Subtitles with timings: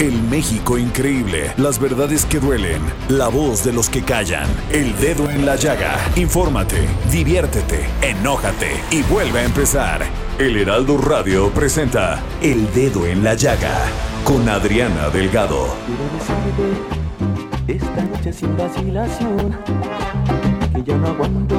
[0.00, 5.28] El México increíble, las verdades que duelen, la voz de los que callan, el dedo
[5.28, 5.94] en la llaga.
[6.16, 10.00] Infórmate, diviértete, enójate y vuelve a empezar.
[10.38, 13.76] El Heraldo Radio presenta El Dedo en la Llaga
[14.24, 15.76] con Adriana Delgado.
[15.84, 19.58] Quiero decirte esta noche sin vacilación
[20.72, 21.56] que ya no aguanto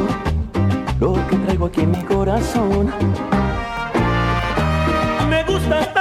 [0.99, 2.91] lo que traigo aquí en mi corazón.
[5.29, 6.00] Me gustas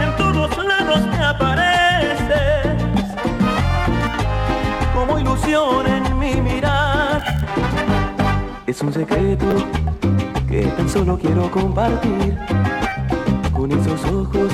[0.00, 2.66] En todos lados me apareces
[4.94, 7.22] como ilusión en mi mirar.
[8.66, 9.46] Es un secreto
[10.48, 12.38] que tan solo quiero compartir
[13.52, 14.52] con esos ojos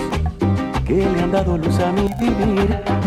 [0.87, 3.02] que le han dado luz a mi vivir.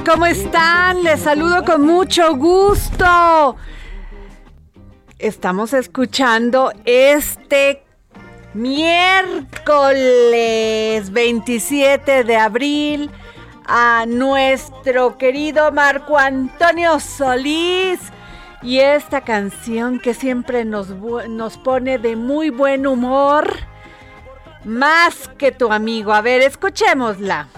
[0.00, 1.02] ¿Cómo están?
[1.02, 3.56] Les saludo con mucho gusto.
[5.18, 7.84] Estamos escuchando este
[8.54, 9.92] miércoles
[11.10, 13.10] 27 de abril
[13.66, 18.00] a nuestro querido Marco Antonio Solís
[18.62, 20.88] y esta canción que siempre nos,
[21.28, 23.56] nos pone de muy buen humor,
[24.64, 26.14] más que tu amigo.
[26.14, 27.48] A ver, escuchémosla.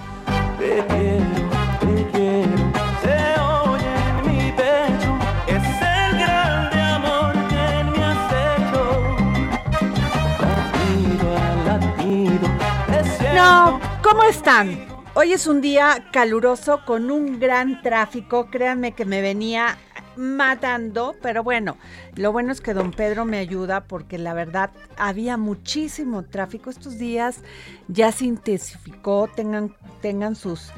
[13.34, 13.80] Te siento.
[13.80, 14.86] No, ¿cómo están?
[15.14, 18.46] Hoy es un día caluroso con un gran tráfico.
[18.50, 19.78] Créanme que me venía
[20.16, 21.76] matando, pero bueno,
[22.14, 26.98] lo bueno es que don Pedro me ayuda porque la verdad había muchísimo tráfico estos
[26.98, 27.40] días,
[27.88, 30.70] ya se intensificó, tengan, tengan sus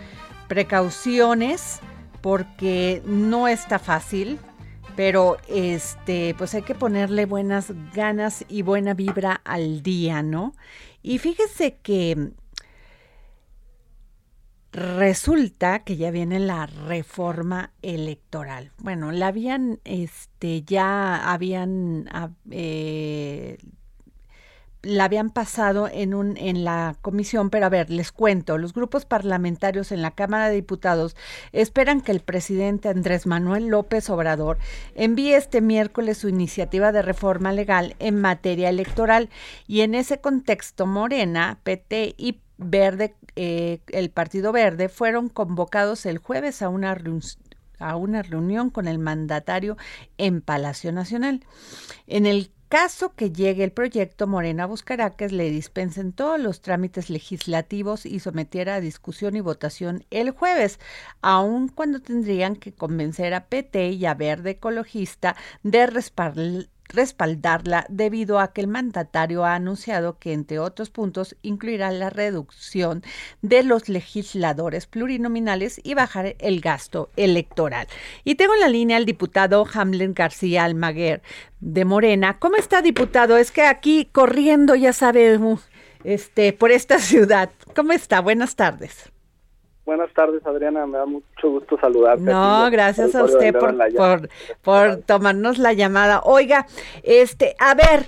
[0.49, 1.81] precauciones
[2.23, 4.39] porque no está fácil,
[4.97, 10.55] pero este, pues hay que ponerle buenas ganas y buena vibra al día, ¿no?
[11.03, 12.33] Y fíjese que
[14.77, 18.73] resulta que ya viene la reforma electoral.
[18.79, 22.11] Bueno, la habían, este, ya habían,
[22.51, 23.57] eh,
[24.83, 29.07] la habían pasado en un en la comisión, pero a ver, les cuento, los grupos
[29.07, 31.17] parlamentarios en la Cámara de Diputados
[31.53, 34.59] esperan que el presidente Andrés Manuel López Obrador
[34.95, 39.31] envíe este miércoles su iniciativa de reforma legal en materia electoral
[39.67, 46.19] y en ese contexto Morena, PT y Verde, eh, el Partido Verde fueron convocados el
[46.19, 46.97] jueves a una
[47.79, 49.77] a una reunión con el mandatario
[50.17, 51.45] en Palacio Nacional.
[52.07, 57.11] En el caso que llegue el proyecto, Morena buscará que le dispensen todos los trámites
[57.11, 60.81] legislativos y sometiera a discusión y votación el jueves,
[61.21, 68.39] aun cuando tendrían que convencer a PT y a Verde Ecologista de respaldar respaldarla debido
[68.41, 73.03] a que el mandatario ha anunciado que, entre otros puntos, incluirá la reducción
[73.43, 77.87] de los legisladores plurinominales y bajar el gasto electoral.
[78.25, 81.23] Y tengo en la línea al diputado Hamlen García Almaguer
[81.61, 82.39] de Morena.
[82.39, 83.37] ¿Cómo está, diputado?
[83.37, 85.59] Es que aquí corriendo, ya sabe, uh,
[86.05, 87.51] este, por esta ciudad.
[87.75, 88.21] ¿Cómo está?
[88.21, 89.11] Buenas tardes.
[89.87, 90.85] Buenas tardes, Adriana.
[90.85, 92.25] Me da mucho gusto saludarte.
[92.25, 94.29] No, gracias a usted por, por,
[94.61, 96.23] por, tomarnos la llamada.
[96.25, 96.67] Oiga,
[97.05, 98.05] este, a ver,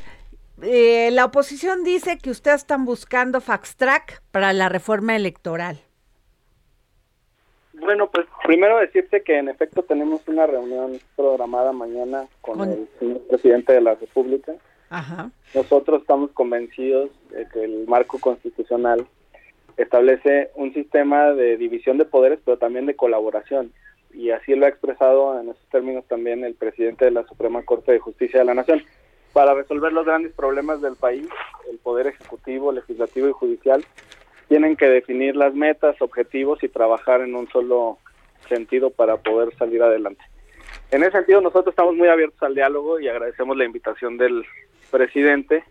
[0.63, 5.79] eh, la oposición dice que ustedes están buscando fax track para la reforma electoral.
[7.75, 13.21] Bueno, pues primero decirte que en efecto tenemos una reunión programada mañana con, el señor
[13.29, 14.53] presidente de la República.
[14.91, 15.31] Ajá.
[15.55, 19.07] Nosotros estamos convencidos de que el marco constitucional
[19.79, 23.73] establece un sistema de división de poderes, pero también de colaboración.
[24.13, 27.93] Y así lo ha expresado en esos términos también el presidente de la Suprema Corte
[27.93, 28.83] de Justicia de la Nación.
[29.33, 31.29] Para resolver los grandes problemas del país,
[31.71, 33.85] el Poder Ejecutivo, Legislativo y Judicial
[34.49, 37.99] tienen que definir las metas, objetivos y trabajar en un solo
[38.49, 40.25] sentido para poder salir adelante.
[40.91, 44.45] En ese sentido, nosotros estamos muy abiertos al diálogo y agradecemos la invitación del
[44.91, 45.63] presidente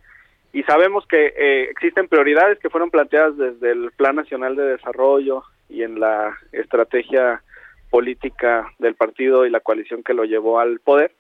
[0.54, 5.44] y sabemos que eh, existen prioridades que fueron planteadas desde el Plan Nacional de Desarrollo
[5.70, 7.44] y en la estrategia
[7.90, 11.12] política del partido y la coalición que lo llevó al poder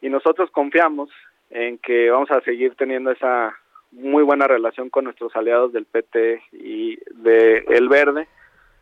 [0.00, 1.10] y nosotros confiamos
[1.50, 3.56] en que vamos a seguir teniendo esa
[3.92, 8.28] muy buena relación con nuestros aliados del PT y de El Verde.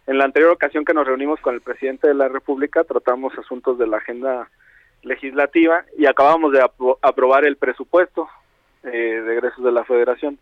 [0.06, 3.78] En la anterior ocasión que nos reunimos con el presidente de la República tratamos asuntos
[3.78, 4.50] de la agenda
[5.02, 6.66] legislativa y acabamos de
[7.02, 8.28] aprobar el presupuesto
[8.84, 10.38] eh, de egresos de la federación.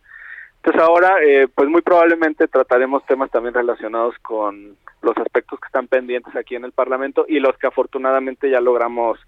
[0.57, 5.89] Entonces ahora, eh, pues muy probablemente trataremos temas también relacionados con los aspectos que están
[5.89, 9.19] pendientes aquí en el Parlamento y los que afortunadamente ya logramos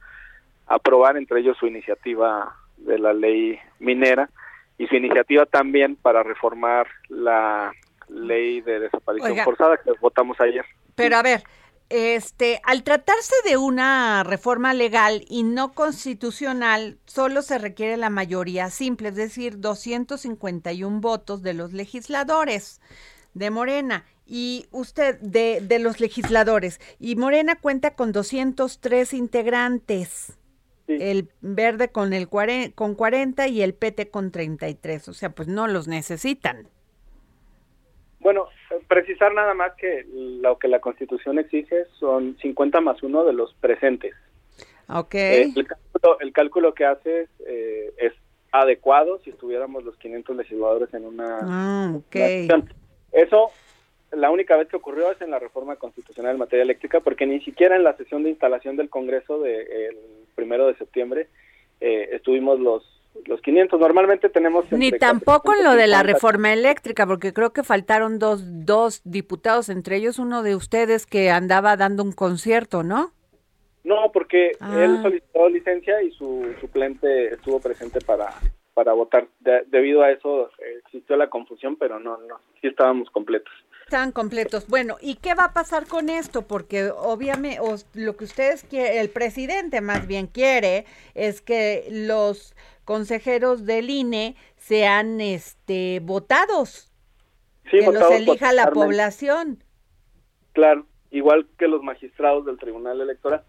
[0.67, 4.31] aprobar, entre ellos su iniciativa de la ley minera
[4.79, 7.73] y su iniciativa también para reformar la
[8.09, 10.65] ley de desaparición forzada que votamos ayer.
[10.95, 11.43] Pero a ver,
[11.91, 18.71] este, al tratarse de una reforma legal y no constitucional, solo se requiere la mayoría
[18.71, 22.81] simple, es decir, 251 votos de los legisladores
[23.35, 30.33] de Morena y usted de, de los legisladores y Morena cuenta con 203 integrantes.
[30.87, 35.67] El verde con el con 40 y el PT con 33, o sea, pues no
[35.67, 36.69] los necesitan.
[38.25, 38.49] Bueno,
[38.89, 43.53] precisar nada más que lo que la Constitución exige son 50 más uno de los
[43.61, 44.15] presentes.
[44.89, 45.15] Ok.
[45.15, 45.53] Eh,
[46.21, 48.15] el, cálculo, que hace eh, es
[48.51, 51.39] adecuado si estuviéramos los 500 legisladores en una...
[51.43, 51.99] Ah,
[53.13, 53.51] Eso,
[54.11, 57.41] la única vez que ocurrió es en la reforma constitucional en materia eléctrica, porque ni
[57.41, 59.99] siquiera en la sesión de instalación del Congreso del
[60.35, 61.29] primero de septiembre
[61.79, 62.94] eh, estuvimos los
[63.27, 63.79] los 500.
[63.81, 64.71] Normalmente tenemos...
[64.73, 69.69] Ni tampoco en lo de la reforma eléctrica, porque creo que faltaron dos, dos diputados,
[69.69, 73.13] entre ellos uno de ustedes que andaba dando un concierto, ¿no?
[73.85, 75.01] No, porque él ah.
[75.03, 78.31] solicitó licencia y su suplente estuvo presente para,
[78.73, 79.29] para votar.
[79.67, 80.51] debido a eso
[80.87, 83.53] existió la confusión, pero no, no, sí estábamos completos.
[83.85, 84.67] Estaban completos.
[84.69, 86.43] Bueno, ¿y qué va a pasar con esto?
[86.43, 87.61] Porque obviamente
[87.93, 94.37] lo que ustedes quieren, el presidente más bien quiere, es que los consejeros del INE
[94.57, 96.91] sean este votados,
[97.71, 99.63] que los elija la población.
[100.53, 103.43] Claro, igual que los magistrados del Tribunal Electoral.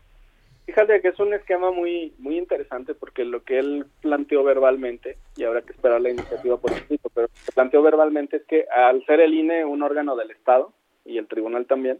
[0.66, 5.44] Fíjate que es un esquema muy muy interesante porque lo que él planteó verbalmente, y
[5.44, 9.06] habrá que esperar la iniciativa por escrito, pero lo que planteó verbalmente es que al
[9.06, 10.74] ser el INE un órgano del Estado,
[11.06, 12.00] y el tribunal también,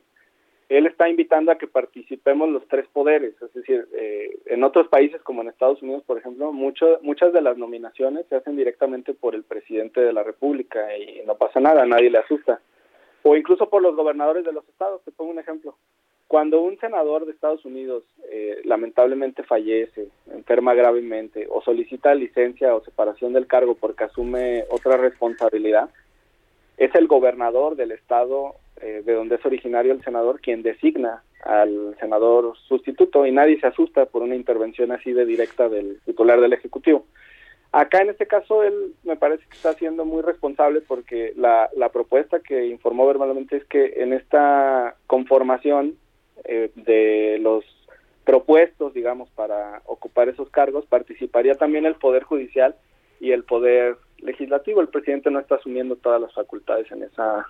[0.70, 5.22] él está invitando a que participemos los tres poderes, es decir, eh, en otros países
[5.22, 9.36] como en Estados Unidos, por ejemplo, mucho, muchas de las nominaciones se hacen directamente por
[9.36, 12.62] el presidente de la República y no pasa nada, nadie le asusta,
[13.22, 15.76] o incluso por los gobernadores de los estados, te pongo un ejemplo.
[16.28, 22.84] Cuando un senador de Estados Unidos eh, lamentablemente fallece, enferma gravemente o solicita licencia o
[22.84, 25.90] separación del cargo porque asume otra responsabilidad,
[26.78, 31.96] es el gobernador del estado eh, de donde es originario el senador quien designa al
[32.00, 36.54] senador sustituto y nadie se asusta por una intervención así de directa del titular del
[36.54, 37.06] Ejecutivo.
[37.72, 41.90] Acá en este caso él me parece que está siendo muy responsable porque la, la
[41.90, 45.96] propuesta que informó verbalmente es que en esta conformación
[46.46, 47.64] eh, de los
[48.24, 52.76] propuestos, digamos, para ocupar esos cargos, participaría también el Poder Judicial
[53.20, 54.82] y el poder legislativo.
[54.82, 57.46] El presidente no está asumiendo todas las facultades en esa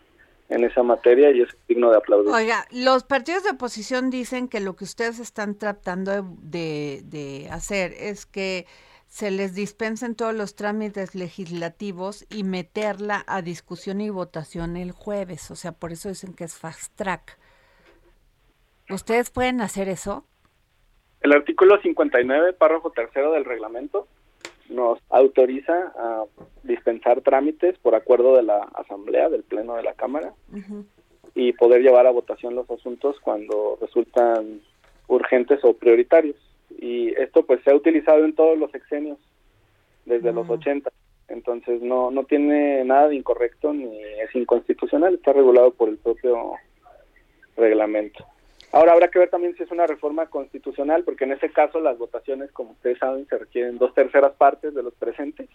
[0.49, 2.31] en esa materia y es digno de aplaudir.
[2.31, 6.11] Oiga, los partidos de oposición dicen que lo que ustedes están tratando
[6.41, 8.67] de, de hacer es que
[9.07, 15.49] se les dispensen todos los trámites legislativos y meterla a discusión y votación el jueves.
[15.51, 17.37] O sea, por eso dicen que es fast track.
[18.89, 20.25] ¿Ustedes pueden hacer eso?
[21.21, 24.07] El artículo 59, párrafo tercero del reglamento,
[24.69, 26.25] nos autoriza a
[26.63, 30.33] dispensar trámites por acuerdo de la Asamblea, del Pleno de la Cámara,
[31.33, 34.61] y poder llevar a votación los asuntos cuando resultan
[35.07, 36.37] urgentes o prioritarios.
[36.79, 39.17] Y esto pues se ha utilizado en todos los exenios
[40.05, 40.91] desde los 80.
[41.27, 46.53] Entonces no, no tiene nada de incorrecto ni es inconstitucional, está regulado por el propio
[47.57, 48.25] reglamento.
[48.75, 51.97] Ahora habrá que ver también si es una reforma constitucional, porque en ese caso las
[51.97, 55.47] votaciones, como ustedes saben, se requieren dos terceras partes de los presentes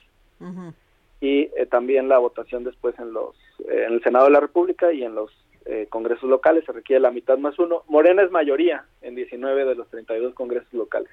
[1.21, 3.37] y eh, también la votación después en los
[3.69, 5.31] eh, en el Senado de la República y en los
[5.67, 7.83] eh, congresos locales se requiere la mitad más uno.
[7.89, 11.11] Morena es mayoría en 19 de los 32 congresos locales.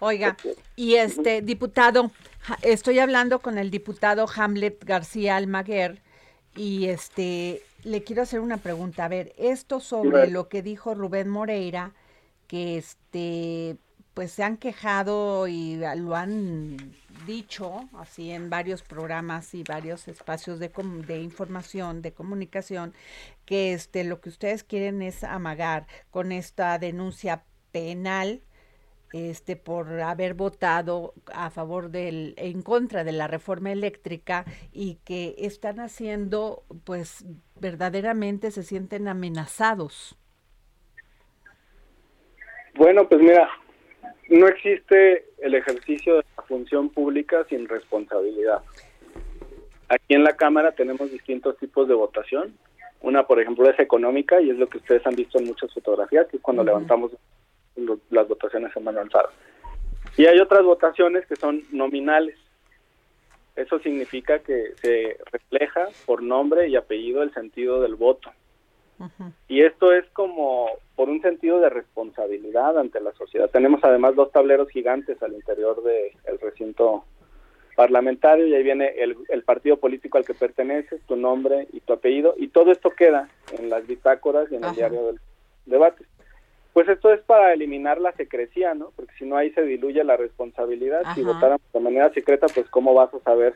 [0.00, 0.36] Oiga,
[0.76, 2.10] y este diputado,
[2.62, 6.02] estoy hablando con el diputado Hamlet García Almaguer
[6.58, 9.04] y este le quiero hacer una pregunta.
[9.04, 11.92] A ver, esto sobre lo que dijo Rubén Moreira,
[12.48, 13.76] que este,
[14.14, 16.76] pues se han quejado y lo han
[17.26, 20.72] dicho así en varios programas y varios espacios de,
[21.06, 22.94] de información, de comunicación,
[23.44, 28.42] que este, lo que ustedes quieren es amagar con esta denuncia penal
[29.12, 35.34] este por haber votado a favor del en contra de la reforma eléctrica y que
[35.38, 37.24] están haciendo pues
[37.60, 40.16] verdaderamente se sienten amenazados.
[42.74, 43.48] Bueno, pues mira,
[44.28, 48.62] no existe el ejercicio de la función pública sin responsabilidad.
[49.88, 52.54] Aquí en la Cámara tenemos distintos tipos de votación.
[53.00, 56.26] Una, por ejemplo, es económica y es lo que ustedes han visto en muchas fotografías,
[56.28, 57.12] que es cuando levantamos
[58.10, 59.30] las votaciones en mano alzada.
[60.16, 62.36] Y hay otras votaciones que son nominales.
[63.56, 68.30] Eso significa que se refleja por nombre y apellido el sentido del voto.
[69.46, 73.48] Y esto es como por un sentido de responsabilidad ante la sociedad.
[73.48, 77.04] Tenemos además dos tableros gigantes al interior del recinto
[77.76, 81.92] parlamentario y ahí viene el, el, partido político al que perteneces, tu nombre y tu
[81.92, 85.20] apellido y todo esto queda en las bitácoras y en el diario del
[85.64, 86.04] debate.
[86.78, 88.92] Pues esto es para eliminar la secrecía, ¿no?
[88.94, 91.02] Porque si no ahí se diluye la responsabilidad.
[91.16, 93.54] Si votaran de manera secreta, pues cómo vas a saber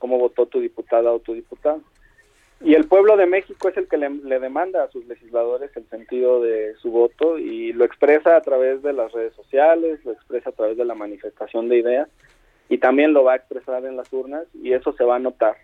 [0.00, 1.80] cómo votó tu diputada o tu diputado.
[2.60, 6.42] Y el pueblo de México es el que le, demanda a sus legisladores el sentido
[6.42, 10.54] de su voto y lo expresa a través de las redes sociales, lo expresa a
[10.54, 12.08] través de la manifestación de ideas
[12.68, 15.56] y también lo va a expresar en las urnas y eso se va a notar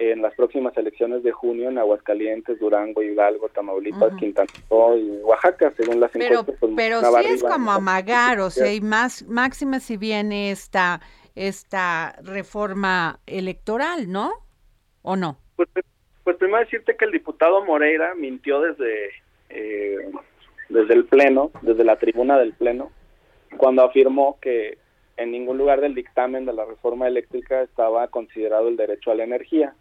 [0.00, 5.72] en las próximas elecciones de junio en Aguascalientes, Durango, Hidalgo, Tamaulipas, Quintana Roo y Oaxaca,
[5.76, 6.56] según las encuestas.
[6.60, 11.00] Pues, pero, pero sí es como amagar, o sea, y más máxima si viene esta
[11.34, 14.32] esta reforma electoral, ¿no?
[15.02, 15.38] ¿O no?
[15.56, 15.68] Pues,
[16.22, 19.10] pues primero decirte que el diputado Moreira mintió desde
[19.50, 20.10] eh,
[20.68, 22.92] desde el pleno, desde la tribuna del pleno,
[23.56, 24.78] cuando afirmó que
[25.16, 29.24] en ningún lugar del dictamen de la reforma eléctrica estaba considerado el derecho a la
[29.24, 29.74] energía.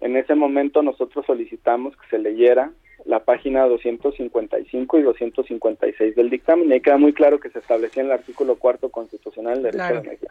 [0.00, 2.70] En ese momento nosotros solicitamos que se leyera
[3.04, 8.02] la página 255 y 256 del dictamen y ahí queda muy claro que se establecía
[8.02, 10.30] en el artículo cuarto constitucional el derecho la energía.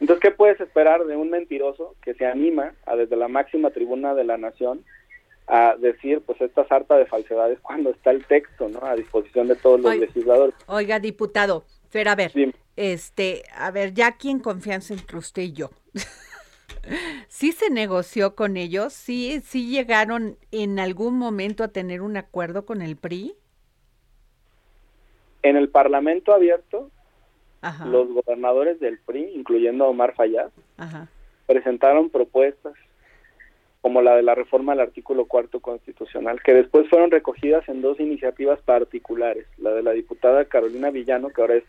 [0.00, 4.14] Entonces, ¿qué puedes esperar de un mentiroso que se anima a desde la máxima tribuna
[4.14, 4.84] de la nación
[5.46, 8.84] a decir pues esta sarta de falsedades cuando está el texto, ¿no?
[8.84, 10.54] A disposición de todos los legisladores.
[10.66, 12.32] Oiga, diputado, pero a ver,
[12.76, 15.70] este, a ver, ya aquí en confianza entre usted y yo.
[17.28, 18.92] ¿Sí se negoció con ellos?
[18.92, 23.34] ¿Sí, ¿Sí llegaron en algún momento a tener un acuerdo con el PRI?
[25.42, 26.90] En el Parlamento abierto,
[27.86, 30.50] los gobernadores del PRI, incluyendo Omar Fayad,
[31.46, 32.74] presentaron propuestas
[33.80, 37.98] como la de la reforma al artículo cuarto constitucional, que después fueron recogidas en dos
[37.98, 41.64] iniciativas particulares, la de la diputada Carolina Villano, que ahora es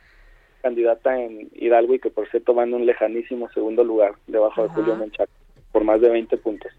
[0.63, 4.69] candidata en Hidalgo y que por cierto va en un lejanísimo segundo lugar debajo de
[4.69, 5.31] Julio Menchaca
[5.71, 6.71] por más de 20 puntos.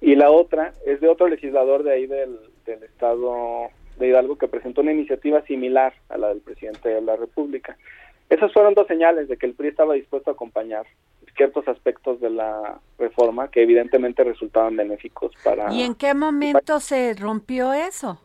[0.00, 3.68] Y la otra es de otro legislador de ahí del, del estado
[3.98, 7.76] de Hidalgo que presentó una iniciativa similar a la del presidente de la República.
[8.28, 10.86] Esas fueron dos señales de que el PRI estaba dispuesto a acompañar
[11.36, 15.72] ciertos aspectos de la reforma que evidentemente resultaban benéficos para...
[15.72, 18.20] ¿Y en qué momento se rompió eso?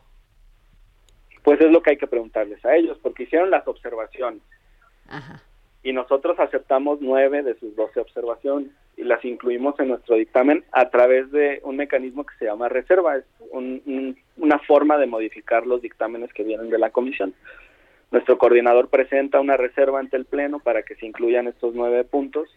[1.42, 4.42] Pues es lo que hay que preguntarles a ellos, porque hicieron las observaciones.
[5.82, 10.90] Y nosotros aceptamos nueve de sus doce observaciones y las incluimos en nuestro dictamen a
[10.90, 16.32] través de un mecanismo que se llama reserva, es una forma de modificar los dictámenes
[16.32, 17.34] que vienen de la comisión.
[18.10, 22.48] Nuestro coordinador presenta una reserva ante el Pleno para que se incluyan estos nueve puntos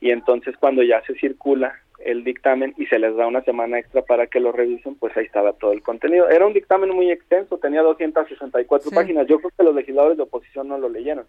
[0.00, 4.02] y entonces cuando ya se circula el dictamen y se les da una semana extra
[4.02, 6.28] para que lo revisen, pues ahí estaba todo el contenido.
[6.28, 9.26] Era un dictamen muy extenso, tenía 264 páginas.
[9.26, 11.26] Yo creo que los legisladores de oposición no lo leyeron.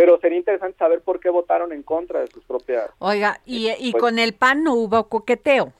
[0.00, 2.88] Pero sería interesante saber por qué votaron en contra de sus propias...
[3.00, 5.74] Oiga, y, y pues con el PAN no hubo coqueteo.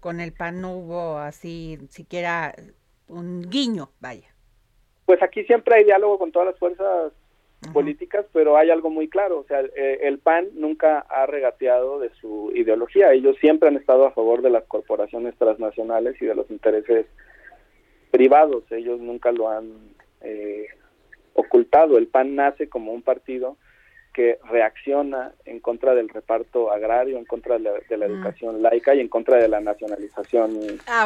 [0.00, 2.56] Con el PAN no hubo así, siquiera
[3.06, 4.34] un guiño, vaya.
[5.04, 7.12] Pues aquí siempre hay diálogo con todas las fuerzas
[7.72, 12.10] políticas, pero hay algo muy claro, o sea, eh, el PAN nunca ha regateado de
[12.20, 16.50] su ideología, ellos siempre han estado a favor de las corporaciones transnacionales y de los
[16.50, 17.06] intereses
[18.10, 19.72] privados, ellos nunca lo han
[20.20, 20.66] eh,
[21.36, 23.56] ocultado, el PAN nace como un partido
[24.16, 29.08] que reacciona en contra del reparto agrario, en contra de la, educación laica y en
[29.08, 30.58] contra de la nacionalización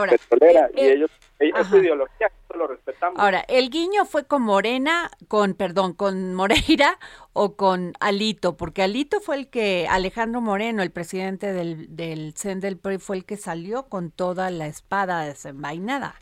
[0.08, 0.70] petrolera.
[0.76, 1.10] y ellos,
[1.40, 3.18] es su ideología, lo respetamos.
[3.18, 7.00] Ahora, ¿el guiño fue con Morena, con, perdón, con Moreira
[7.32, 8.56] o con Alito?
[8.56, 13.16] Porque Alito fue el que, Alejandro Moreno, el presidente del, del CEN del PRI, fue
[13.16, 16.14] el que salió con toda la espada desenvainada.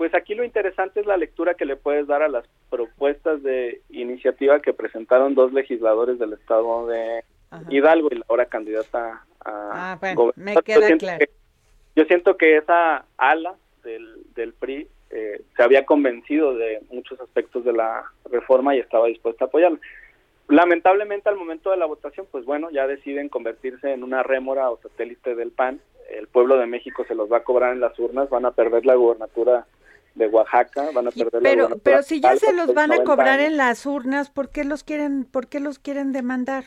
[0.00, 3.82] Pues aquí lo interesante es la lectura que le puedes dar a las propuestas de
[3.90, 7.22] iniciativa que presentaron dos legisladores del estado de
[7.68, 11.26] Hidalgo y la ahora candidata a ah, bueno, me queda yo claro.
[11.96, 17.66] yo siento que esa ala del, del PRI eh, se había convencido de muchos aspectos
[17.66, 19.80] de la reforma y estaba dispuesta a apoyarla.
[20.48, 24.80] Lamentablemente al momento de la votación, pues bueno, ya deciden convertirse en una rémora o
[24.80, 25.78] satélite del PAN.
[26.08, 28.86] El pueblo de México se los va a cobrar en las urnas, van a perder
[28.86, 29.66] la gubernatura
[30.14, 33.56] de Oaxaca, van a perder pero, Pero si ya se los van a cobrar en
[33.56, 36.64] las urnas, ¿por qué los quieren, por qué los quieren demandar?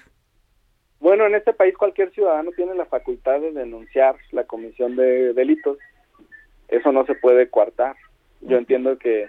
[1.00, 5.78] Bueno, en este país cualquier ciudadano tiene la facultad de denunciar la comisión de delitos.
[6.70, 7.96] Eso no se puede coartar.
[8.42, 9.28] Yo entiendo que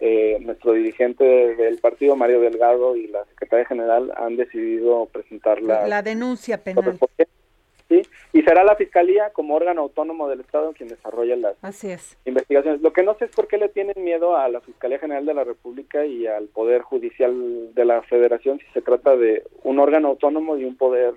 [0.00, 5.88] eh, nuestro dirigente del partido, Mario Delgado, y la secretaria general han decidido presentar la,
[5.88, 6.98] la denuncia penal.
[7.88, 8.02] ¿Sí?
[8.32, 11.56] Y será la Fiscalía como órgano autónomo del Estado quien desarrolla las
[12.24, 12.80] investigaciones.
[12.82, 15.34] Lo que no sé es por qué le tienen miedo a la Fiscalía General de
[15.34, 20.08] la República y al Poder Judicial de la Federación si se trata de un órgano
[20.08, 21.14] autónomo y un poder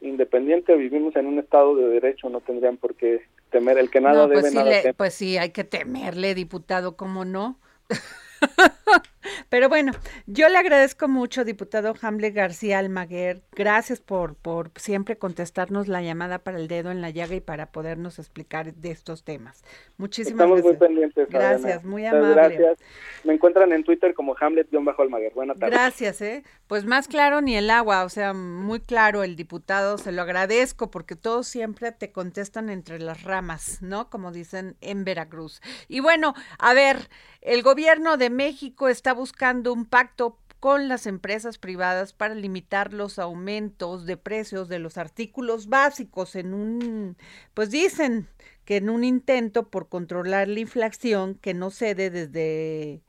[0.00, 0.74] independiente.
[0.76, 4.44] Vivimos en un Estado de Derecho, no tendrían por qué temer el que nada pues
[4.44, 7.58] debe, nada Pues sí, hay que temerle, diputado, ¿cómo no?
[9.48, 9.92] Pero bueno,
[10.26, 13.42] yo le agradezco mucho, diputado Hamle García Almaguer.
[13.52, 17.66] Gracias por, por siempre contestarnos la llamada para el dedo en la llaga y para
[17.66, 19.64] podernos explicar de estos temas.
[19.98, 20.80] Muchísimas Estamos gracias.
[20.80, 21.28] muy pendientes.
[21.28, 22.34] Gracias, muy amable.
[22.34, 22.78] Gracias.
[23.24, 25.32] Me encuentran en Twitter como Hamlet-Almaguer.
[25.34, 25.78] Buenas tardes.
[25.78, 26.44] Gracias, ¿eh?
[26.70, 29.98] Pues más claro ni el agua, o sea, muy claro el diputado.
[29.98, 34.08] Se lo agradezco porque todos siempre te contestan entre las ramas, ¿no?
[34.08, 35.60] Como dicen en Veracruz.
[35.88, 41.58] Y bueno, a ver, el gobierno de México está buscando un pacto con las empresas
[41.58, 47.16] privadas para limitar los aumentos de precios de los artículos básicos en un,
[47.52, 48.28] pues dicen
[48.64, 53.02] que en un intento por controlar la inflación que no cede desde,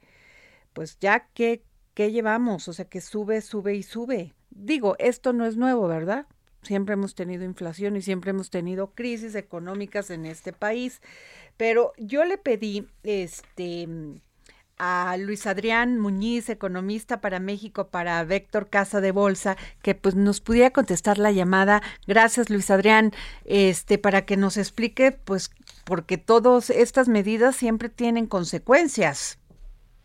[0.74, 4.34] pues ya que, que llevamos, o sea que sube, sube y sube.
[4.50, 6.26] Digo, esto no es nuevo, ¿verdad?
[6.62, 11.02] Siempre hemos tenido inflación y siempre hemos tenido crisis económicas en este país.
[11.58, 13.88] Pero yo le pedí este
[14.84, 20.42] a Luis Adrián Muñiz, economista para México, para Vector Casa de Bolsa, que pues nos
[20.42, 21.84] pudiera contestar la llamada.
[22.08, 23.12] Gracias, Luis Adrián,
[23.46, 25.52] este, para que nos explique, pues,
[25.84, 29.38] porque todas estas medidas siempre tienen consecuencias.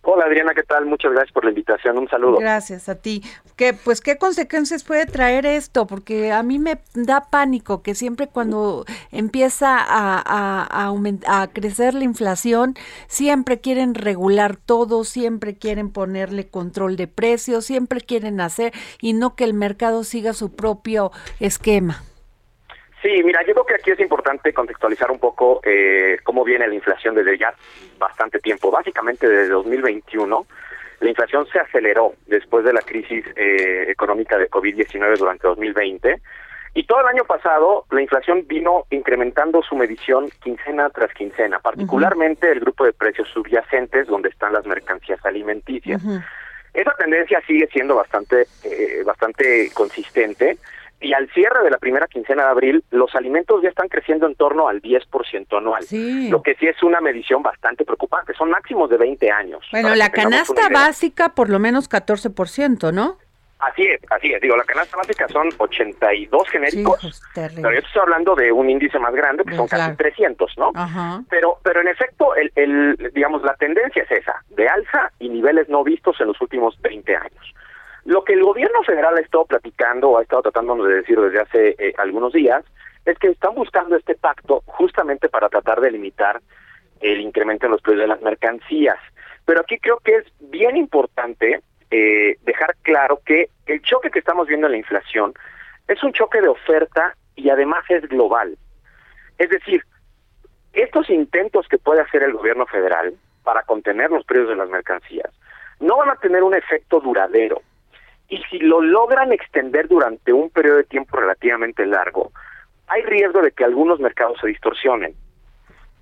[0.08, 0.86] Hola Adriana, ¿qué tal?
[0.86, 1.98] Muchas gracias por la invitación.
[1.98, 2.38] Un saludo.
[2.38, 3.24] Gracias a ti.
[3.56, 5.88] ¿Qué, pues, ¿qué consecuencias puede traer esto?
[5.88, 10.92] Porque a mí me da pánico que siempre cuando empieza a, a,
[11.26, 12.74] a, crecer la inflación,
[13.08, 19.34] siempre quieren regular todo, siempre quieren ponerle control de precios, siempre quieren hacer y no
[19.34, 22.04] que el mercado siga su propio esquema.
[23.02, 26.74] Sí, mira, yo creo que aquí es importante contextualizar un poco eh, cómo viene la
[26.74, 27.54] inflación desde ya
[27.98, 28.70] bastante tiempo.
[28.70, 30.46] Básicamente desde 2021
[31.00, 36.20] la inflación se aceleró después de la crisis eh, económica de COVID-19 durante 2020
[36.74, 42.50] y todo el año pasado la inflación vino incrementando su medición quincena tras quincena, particularmente
[42.50, 46.02] el grupo de precios subyacentes donde están las mercancías alimenticias.
[46.74, 50.58] Esa tendencia sigue siendo bastante, eh, bastante consistente
[51.00, 54.34] y al cierre de la primera quincena de abril, los alimentos ya están creciendo en
[54.34, 55.84] torno al 10% anual,
[56.30, 59.66] lo que sí es una medición bastante preocupante, son máximos de 20 años.
[59.70, 63.18] Bueno, la canasta básica por lo menos 14%, ¿no?
[63.58, 64.40] Así es, así es.
[64.42, 68.98] Digo, la canasta básica son 82 genéricos, pues, pero yo estoy hablando de un índice
[68.98, 70.72] más grande, que son casi 300, ¿no?
[71.30, 75.68] Pero, pero en efecto, el, el, digamos, la tendencia es esa, de alza y niveles
[75.68, 77.54] no vistos en los últimos 20 años.
[78.06, 81.40] Lo que el gobierno federal ha estado platicando, o ha estado tratando de decir desde
[81.40, 82.64] hace eh, algunos días,
[83.04, 86.40] es que están buscando este pacto justamente para tratar de limitar
[87.00, 88.98] el incremento en los precios de las mercancías.
[89.44, 94.46] Pero aquí creo que es bien importante eh, dejar claro que el choque que estamos
[94.46, 95.34] viendo en la inflación
[95.88, 98.56] es un choque de oferta y además es global.
[99.36, 99.82] Es decir,
[100.72, 105.32] estos intentos que puede hacer el gobierno federal para contener los precios de las mercancías
[105.80, 107.62] no van a tener un efecto duradero.
[108.28, 112.32] Y si lo logran extender durante un periodo de tiempo relativamente largo,
[112.88, 115.14] hay riesgo de que algunos mercados se distorsionen.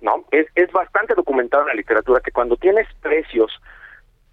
[0.01, 0.25] ¿no?
[0.31, 3.51] Es, es bastante documentado en la literatura que cuando tienes precios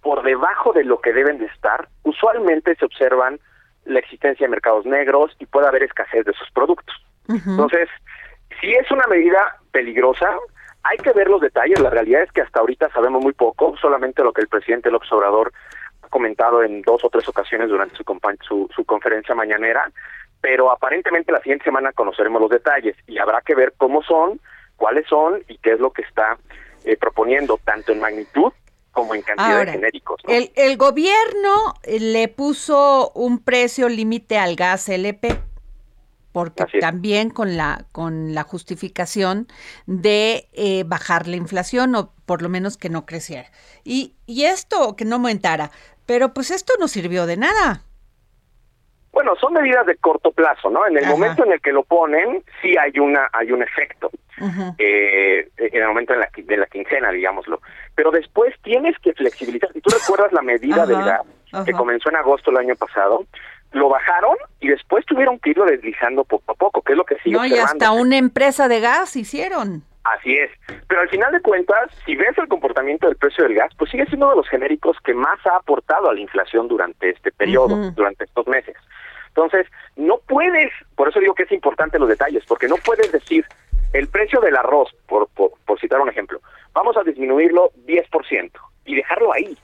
[0.01, 3.39] por debajo de lo que deben de estar, usualmente se observan
[3.85, 6.95] la existencia de mercados negros y puede haber escasez de esos productos.
[7.27, 7.89] Entonces,
[8.59, 10.37] si es una medida peligrosa,
[10.83, 11.79] hay que ver los detalles.
[11.79, 15.11] La realidad es que hasta ahorita sabemos muy poco, solamente lo que el presidente López
[15.11, 15.53] Obrador
[16.13, 18.03] comentado en dos o tres ocasiones durante su,
[18.47, 19.91] su, su conferencia mañanera,
[20.39, 24.39] pero aparentemente la siguiente semana conoceremos los detalles y habrá que ver cómo son,
[24.75, 26.37] cuáles son y qué es lo que está
[26.85, 28.53] eh, proponiendo, tanto en magnitud
[28.91, 30.21] como en cantidad de genéricos.
[30.27, 35.39] El, el gobierno le puso un precio límite al gas LP
[36.33, 39.47] porque también con la con la justificación
[39.85, 43.49] de eh, bajar la inflación o por lo menos que no creciera
[43.83, 45.71] y, y esto que no aumentara
[46.05, 47.81] pero pues esto no sirvió de nada.
[49.11, 52.43] Bueno son medidas de corto plazo no en el momento en el que lo ponen
[52.61, 54.09] sí hay una hay un efecto
[54.77, 57.61] eh, en el momento la, de la quincena digámoslo.
[57.95, 59.71] Pero después tienes que flexibilizar.
[59.73, 61.21] Si tú recuerdas la medida del gas
[61.65, 63.25] que comenzó en agosto del año pasado,
[63.71, 67.17] lo bajaron y después tuvieron que irlo deslizando poco a poco, que es lo que
[67.19, 69.83] sigue No, y hasta una empresa de gas hicieron.
[70.03, 70.51] Así es.
[70.87, 74.05] Pero al final de cuentas, si ves el comportamiento del precio del gas, pues sigue
[74.07, 77.91] siendo uno de los genéricos que más ha aportado a la inflación durante este periodo,
[77.91, 78.75] durante estos meses.
[79.29, 83.45] Entonces, no puedes, por eso digo que es importante los detalles, porque no puedes decir
[83.93, 86.41] el precio del arroz, por, por citar un ejemplo,
[86.73, 88.51] vamos a disminuirlo 10%
[88.85, 89.57] y dejarlo ahí.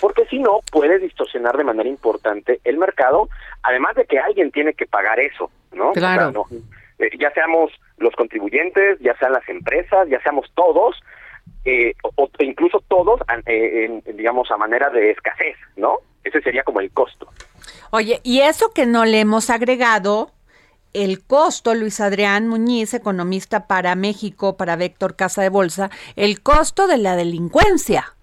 [0.00, 3.28] Porque si no, puede distorsionar de manera importante el mercado,
[3.62, 5.92] además de que alguien tiene que pagar eso, ¿no?
[5.92, 6.46] Claro.
[7.00, 10.96] Eh, ya seamos los contribuyentes, ya sean las empresas, ya seamos todos,
[11.64, 15.98] eh, o, incluso todos, eh, digamos, a manera de escasez, ¿no?
[16.22, 17.28] Ese sería como el costo.
[17.90, 20.30] Oye, y eso que no le hemos agregado
[20.92, 26.86] el costo, Luis Adrián Muñiz, economista para México, para Vector Casa de Bolsa, el costo
[26.86, 28.14] de la delincuencia.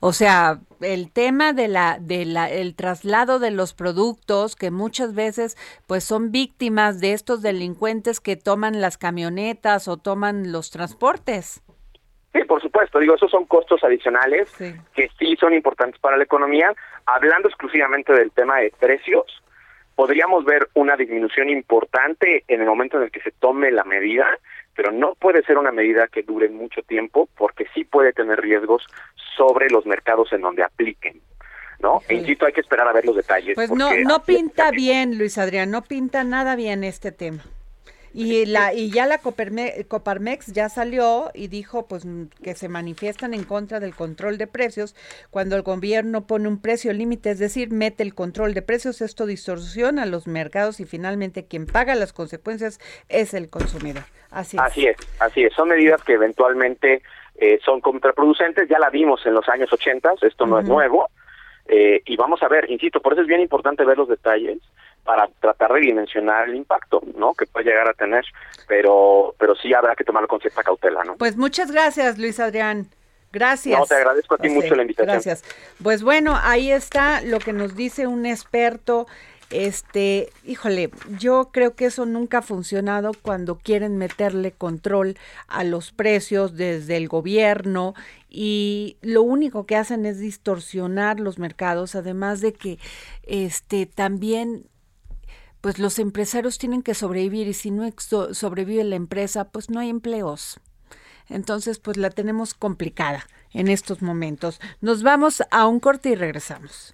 [0.00, 5.14] O sea, el tema de la, de la, el traslado de los productos que muchas
[5.14, 11.62] veces pues son víctimas de estos delincuentes que toman las camionetas o toman los transportes.
[12.32, 16.72] Sí, por supuesto, digo, esos son costos adicionales que sí son importantes para la economía.
[17.04, 19.26] Hablando exclusivamente del tema de precios,
[19.94, 24.26] podríamos ver una disminución importante en el momento en el que se tome la medida,
[24.74, 28.86] pero no puede ser una medida que dure mucho tiempo porque sí puede tener riesgos
[29.36, 31.20] sobre los mercados en donde apliquen.
[31.80, 32.00] ¿No?
[32.08, 33.56] E insisto, hay que esperar a ver los detalles.
[33.56, 37.42] Pues no, no pinta bien, Luis Adrián, no pinta nada bien este tema.
[38.14, 42.06] Y la y ya la Coparmex ya salió y dijo pues
[42.42, 44.94] que se manifiestan en contra del control de precios
[45.30, 49.24] cuando el gobierno pone un precio límite, es decir, mete el control de precios, esto
[49.24, 54.04] distorsiona los mercados y finalmente quien paga las consecuencias es el consumidor.
[54.30, 54.62] Así es.
[54.62, 55.54] Así es, así es.
[55.54, 57.02] Son medidas que eventualmente
[57.36, 61.08] eh, son contraproducentes, ya la vimos en los años 80, esto no es nuevo.
[61.66, 64.58] Eh, y vamos a ver, insisto, por eso es bien importante ver los detalles
[65.04, 67.34] para tratar de dimensionar el impacto, ¿no?
[67.34, 68.24] Que puede llegar a tener,
[68.68, 71.16] pero pero sí habrá que tomarlo con cierta cautela, ¿no?
[71.16, 72.88] Pues muchas gracias, Luis Adrián.
[73.32, 73.78] Gracias.
[73.78, 75.14] No, te agradezco a ti mucho la invitación.
[75.14, 75.42] Gracias.
[75.82, 79.06] Pues bueno, ahí está lo que nos dice un experto.
[79.48, 85.92] Este, híjole, yo creo que eso nunca ha funcionado cuando quieren meterle control a los
[85.92, 87.94] precios desde el gobierno
[88.30, 92.78] y lo único que hacen es distorsionar los mercados, además de que
[93.24, 94.64] este también
[95.62, 97.88] pues los empresarios tienen que sobrevivir y si no
[98.32, 100.60] sobrevive la empresa, pues no hay empleos.
[101.28, 104.60] Entonces, pues la tenemos complicada en estos momentos.
[104.80, 106.92] Nos vamos a un corte y regresamos.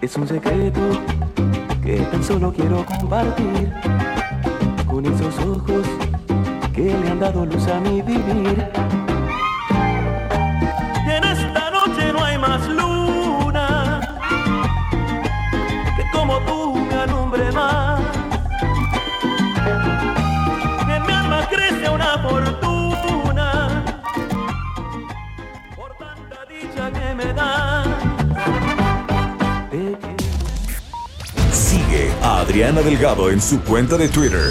[0.00, 0.80] Es un secreto
[1.82, 3.70] que tan solo quiero compartir
[4.98, 5.86] con esos ojos
[6.74, 8.68] que le han dado luz a mi vivir.
[11.06, 14.00] Y en esta noche no hay más luna
[15.96, 18.00] que como tú me alumbre más.
[20.88, 23.84] En mi alma crece una fortuna
[25.76, 27.84] por tanta dicha que me da.
[31.52, 34.50] Sigue a Adriana Delgado en su cuenta de Twitter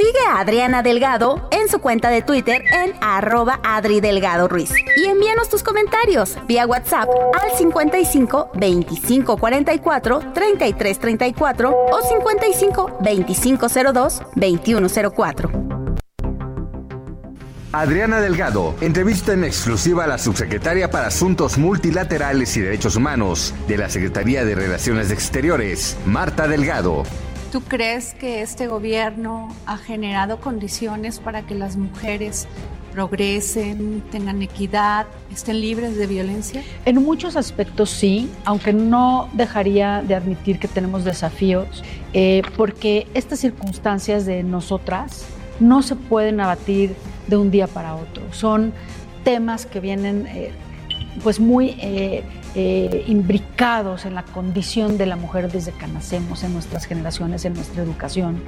[0.00, 4.72] Sigue a Adriana Delgado en su cuenta de Twitter en arroba Adri Delgado Ruiz.
[4.96, 7.06] Y envíanos tus comentarios vía WhatsApp
[7.38, 15.50] al 55 25 44 33 34 o 55 25 02 21 04.
[17.72, 23.76] Adriana Delgado entrevista en exclusiva a la subsecretaria para Asuntos Multilaterales y Derechos Humanos de
[23.76, 27.02] la Secretaría de Relaciones Exteriores, Marta Delgado.
[27.52, 32.46] ¿Tú crees que este gobierno ha generado condiciones para que las mujeres
[32.92, 36.62] progresen, tengan equidad, estén libres de violencia?
[36.84, 41.82] En muchos aspectos sí, aunque no dejaría de admitir que tenemos desafíos,
[42.12, 45.24] eh, porque estas circunstancias de nosotras
[45.58, 46.94] no se pueden abatir
[47.26, 48.32] de un día para otro.
[48.32, 48.72] Son
[49.24, 50.52] temas que vienen eh,
[51.24, 52.22] pues muy eh,
[52.54, 57.54] eh, imbricados en la condición de la mujer desde que nacemos, en nuestras generaciones, en
[57.54, 58.42] nuestra educación.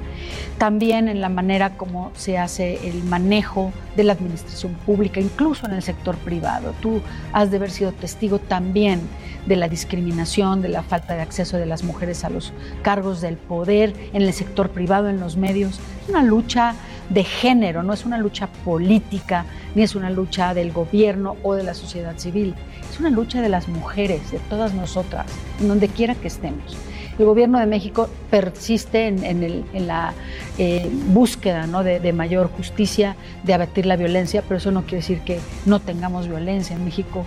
[0.57, 5.73] También en la manera como se hace el manejo de la administración pública, incluso en
[5.73, 6.73] el sector privado.
[6.81, 9.01] Tú has de haber sido testigo también
[9.45, 13.37] de la discriminación, de la falta de acceso de las mujeres a los cargos del
[13.37, 15.79] poder en el sector privado, en los medios.
[16.03, 16.75] Es una lucha
[17.09, 21.63] de género, no es una lucha política, ni es una lucha del gobierno o de
[21.63, 22.55] la sociedad civil.
[22.91, 25.27] Es una lucha de las mujeres, de todas nosotras,
[25.61, 26.77] en donde quiera que estemos.
[27.17, 30.13] El gobierno de México persiste en, la
[30.57, 35.39] eh, búsqueda de, mayor justicia, de abatir la violencia, pero eso no quiere decir que
[35.65, 36.75] no tengamos violencia.
[36.75, 37.23] En México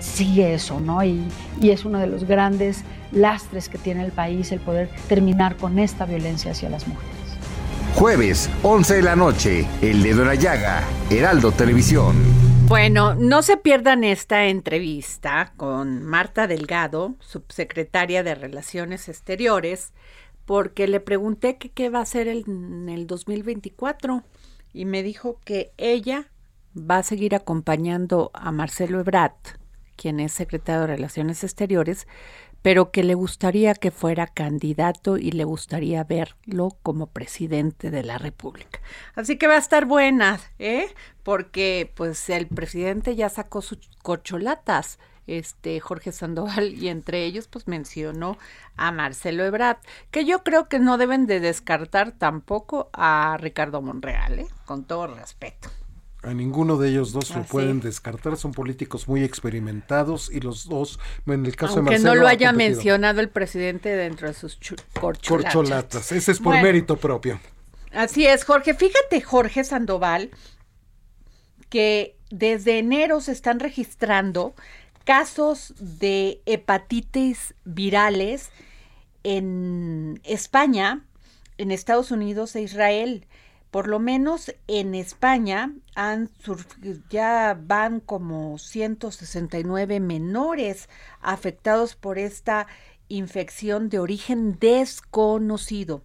[0.00, 1.02] sigue eso, ¿no?
[1.02, 1.22] Y,
[1.62, 5.78] y es uno de los grandes lastres que tiene el país el poder terminar con
[5.78, 7.17] esta violencia hacia las mujeres.
[7.98, 12.14] Jueves, 11 de la noche, El Dedo en la Llaga, Heraldo Televisión.
[12.68, 19.94] Bueno, no se pierdan esta entrevista con Marta Delgado, subsecretaria de Relaciones Exteriores,
[20.44, 24.22] porque le pregunté qué va a hacer en el 2024
[24.72, 26.30] y me dijo que ella
[26.78, 29.34] va a seguir acompañando a Marcelo Ebrat,
[29.96, 32.06] quien es secretario de Relaciones Exteriores,
[32.62, 38.18] pero que le gustaría que fuera candidato y le gustaría verlo como presidente de la
[38.18, 38.80] República.
[39.14, 40.88] Así que va a estar buena, ¿eh?
[41.22, 47.68] Porque pues el presidente ya sacó sus corcholatas, este Jorge Sandoval, y entre ellos pues
[47.68, 48.38] mencionó
[48.76, 49.78] a Marcelo Ebrard,
[50.10, 54.48] que yo creo que no deben de descartar tampoco a Ricardo Monreal, ¿eh?
[54.64, 55.68] Con todo respeto.
[56.22, 60.98] A ninguno de ellos dos lo pueden descartar, son políticos muy experimentados y los dos,
[61.26, 62.10] en el caso de Marcelo...
[62.10, 64.58] que no lo haya mencionado el presidente dentro de sus
[65.00, 65.52] corcholatas.
[65.54, 66.12] corcholatas.
[66.12, 67.38] Ese es por mérito propio.
[67.92, 68.74] Así es, Jorge.
[68.74, 70.30] Fíjate, Jorge Sandoval,
[71.68, 74.54] que desde enero se están registrando
[75.04, 78.50] casos de hepatitis virales
[79.22, 81.04] en España,
[81.58, 83.24] en Estados Unidos e Israel
[83.70, 86.30] por lo menos en España han
[87.10, 90.88] ya van como 169 menores
[91.20, 92.66] afectados por esta
[93.08, 96.02] infección de origen desconocido.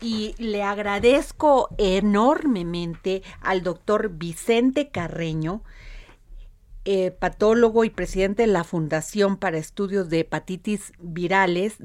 [0.00, 5.62] Y le agradezco enormemente al doctor Vicente Carreño,
[6.84, 11.76] eh, patólogo y presidente de la Fundación para Estudios de Hepatitis Virales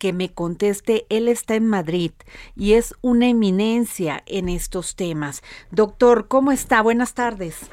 [0.00, 1.06] que me conteste.
[1.10, 2.10] Él está en Madrid
[2.56, 5.42] y es una eminencia en estos temas.
[5.70, 6.82] Doctor, ¿cómo está?
[6.82, 7.70] Buenas tardes.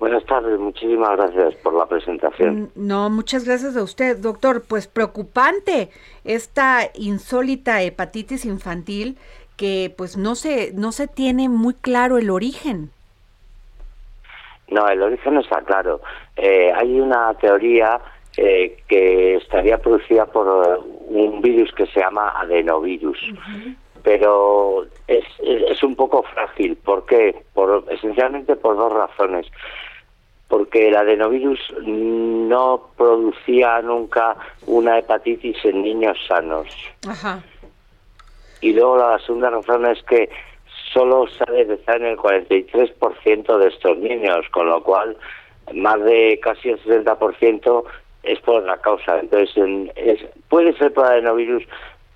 [0.00, 2.62] Buenas tardes, muchísimas gracias por la presentación.
[2.62, 4.64] Mm, no, muchas gracias a usted, doctor.
[4.68, 5.88] Pues preocupante
[6.24, 9.16] esta insólita hepatitis infantil
[9.56, 12.90] que pues no se no se tiene muy claro el origen.
[14.68, 16.00] No, el origen no está claro.
[16.36, 18.00] Eh, hay una teoría
[18.36, 20.48] eh, que estaría producida por
[21.06, 23.18] un virus que se llama adenovirus.
[24.02, 26.76] Pero es, es, un poco frágil.
[26.76, 27.44] ¿Por qué?
[27.54, 29.46] Por, esencialmente por dos razones.
[30.48, 36.68] Porque el adenovirus no producía nunca una hepatitis en niños sanos.
[38.60, 40.28] Y luego la segunda razón es que
[40.92, 45.16] solo se ha detectado en el 43% de estos niños, con lo cual
[45.72, 47.84] más de casi el 60%
[48.24, 49.20] es por la causa.
[49.20, 49.50] Entonces,
[49.96, 51.64] es, puede ser por adenovirus,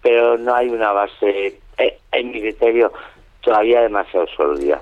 [0.03, 2.93] pero no hay una base, eh, en mi criterio,
[3.41, 4.81] todavía demasiado sólida.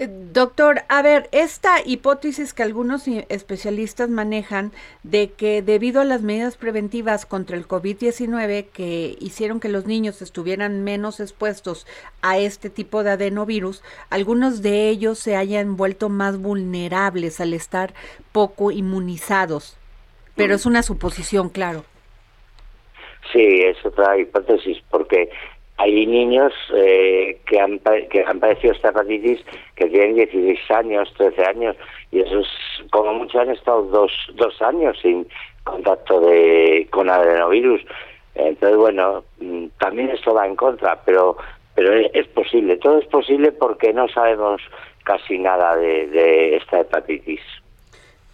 [0.00, 4.70] Eh, doctor, a ver, esta hipótesis que algunos especialistas manejan
[5.02, 10.22] de que debido a las medidas preventivas contra el COVID-19 que hicieron que los niños
[10.22, 11.84] estuvieran menos expuestos
[12.22, 17.92] a este tipo de adenovirus, algunos de ellos se hayan vuelto más vulnerables al estar
[18.30, 19.78] poco inmunizados.
[20.38, 21.84] Pero es una suposición, claro.
[23.32, 25.28] Sí, es otra hipótesis, porque
[25.76, 27.78] hay niños eh, que, han,
[28.10, 29.44] que han padecido esta hepatitis
[29.76, 31.76] que tienen 16 años, 13 años,
[32.10, 32.46] y esos,
[32.90, 35.26] como muchos han estado dos, dos años sin
[35.64, 37.82] contacto de, con adenovirus.
[38.34, 41.36] Entonces, bueno, mm, también esto va en contra, pero,
[41.74, 42.76] pero es, posible.
[42.78, 44.62] Todo es posible porque no sabemos
[45.04, 47.40] casi nada de esta hepatitis.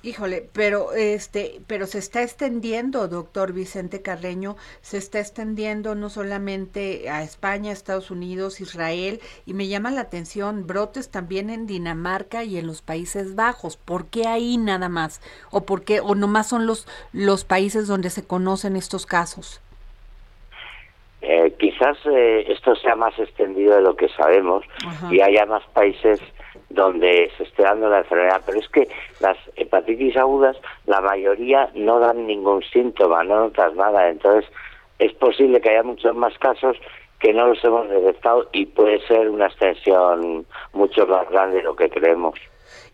[0.05, 7.09] Híjole, pero este, pero se está extendiendo, doctor Vicente Carreño, se está extendiendo no solamente
[7.09, 12.59] a España, Estados Unidos, Israel, y me llama la atención brotes también en Dinamarca y
[12.59, 13.79] en los Países Bajos.
[13.79, 15.23] ¿Por qué ahí nada más?
[15.51, 19.63] ¿O por qué, o nomás son los, los países donde se conocen estos casos?
[21.23, 24.67] Eh, quizás eh, esto sea más extendido de lo que sabemos
[25.11, 26.21] y haya más países
[26.71, 28.89] donde se esté dando la enfermedad, pero es que
[29.21, 34.51] las hepatitis agudas, la mayoría no dan ningún síntoma, no notas nada, entonces
[34.99, 36.77] es posible que haya muchos más casos
[37.19, 41.75] que no los hemos detectado y puede ser una extensión mucho más grande de lo
[41.75, 42.39] que creemos.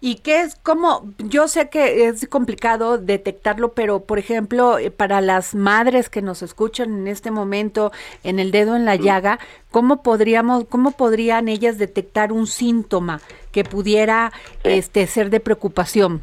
[0.02, 5.20] ¿Y qué es, cómo, yo sé que es complicado detectarlo, pero por ejemplo, eh, para
[5.20, 7.92] las madres que nos escuchan en este momento
[8.24, 9.38] en el dedo en la llaga,
[9.70, 13.20] ¿cómo podríamos, cómo podrían ellas detectar un síntoma
[13.52, 14.32] que pudiera
[14.64, 16.22] este, ser de preocupación?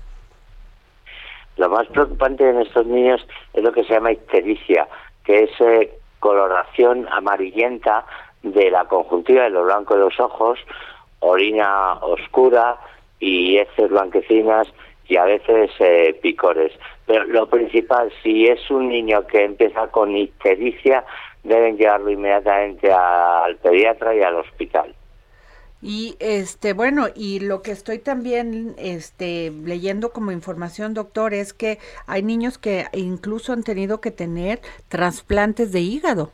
[1.58, 3.22] Lo más preocupante en estos niños
[3.54, 4.88] es lo que se llama ictericia,
[5.24, 8.06] que es eh, coloración amarillenta
[8.42, 10.58] de la conjuntiva de lo blanco de los ojos,
[11.20, 12.78] orina oscura,
[13.20, 14.68] y heces blanquecinas
[15.08, 16.72] y a veces eh, picores.
[17.06, 21.06] Pero lo principal, si es un niño que empieza con ictericia,
[21.44, 24.94] deben llevarlo inmediatamente al pediatra y al hospital.
[25.82, 31.78] Y este, bueno, y lo que estoy también este leyendo como información, doctor, es que
[32.08, 36.32] hay niños que incluso han tenido que tener trasplantes de hígado.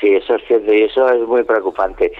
[0.00, 2.12] Sí, eso es cierto y eso es muy preocupante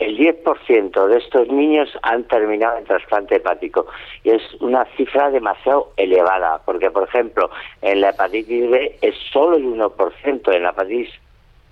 [0.00, 3.86] el 10% de estos niños han terminado en trasplante hepático
[4.24, 7.50] y es una cifra demasiado elevada porque, por ejemplo,
[7.82, 11.10] en la hepatitis B es solo el 1%, en la hepatitis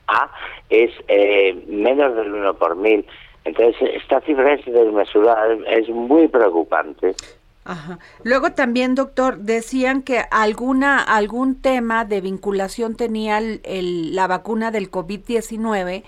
[0.09, 0.31] A
[0.69, 3.05] es eh, menos del 1 por mil.
[3.45, 7.15] Entonces, esta cifra es desmesurada, es muy preocupante.
[7.65, 7.99] Ajá.
[8.25, 14.91] Luego también, doctor, decían que alguna algún tema de vinculación tenía el, la vacuna del
[14.91, 16.03] COVID-19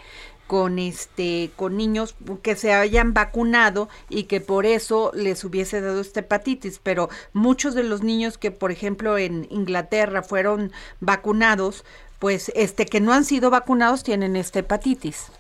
[0.51, 6.01] con este con niños que se hayan vacunado y que por eso les hubiese dado
[6.01, 11.85] esta hepatitis, pero muchos de los niños que por ejemplo en Inglaterra fueron vacunados,
[12.19, 15.31] pues este que no han sido vacunados tienen esta hepatitis.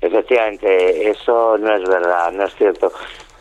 [0.00, 2.92] Efectivamente, eso no es verdad, no es cierto.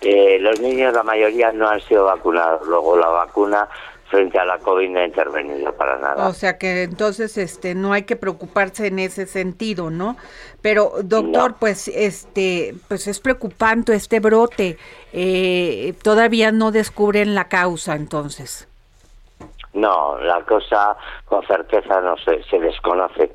[0.01, 2.65] Eh, los niños, la mayoría, no han sido vacunados.
[2.67, 3.69] Luego, la vacuna
[4.09, 6.27] frente a la COVID no ha intervenido para nada.
[6.27, 10.17] O sea que entonces este no hay que preocuparse en ese sentido, ¿no?
[10.61, 14.77] Pero doctor, pues este pues es preocupante este brote.
[15.13, 18.67] Eh, todavía no descubren la causa entonces.
[19.73, 20.95] No, la cosa
[21.25, 23.31] con certeza no se, se desconoce.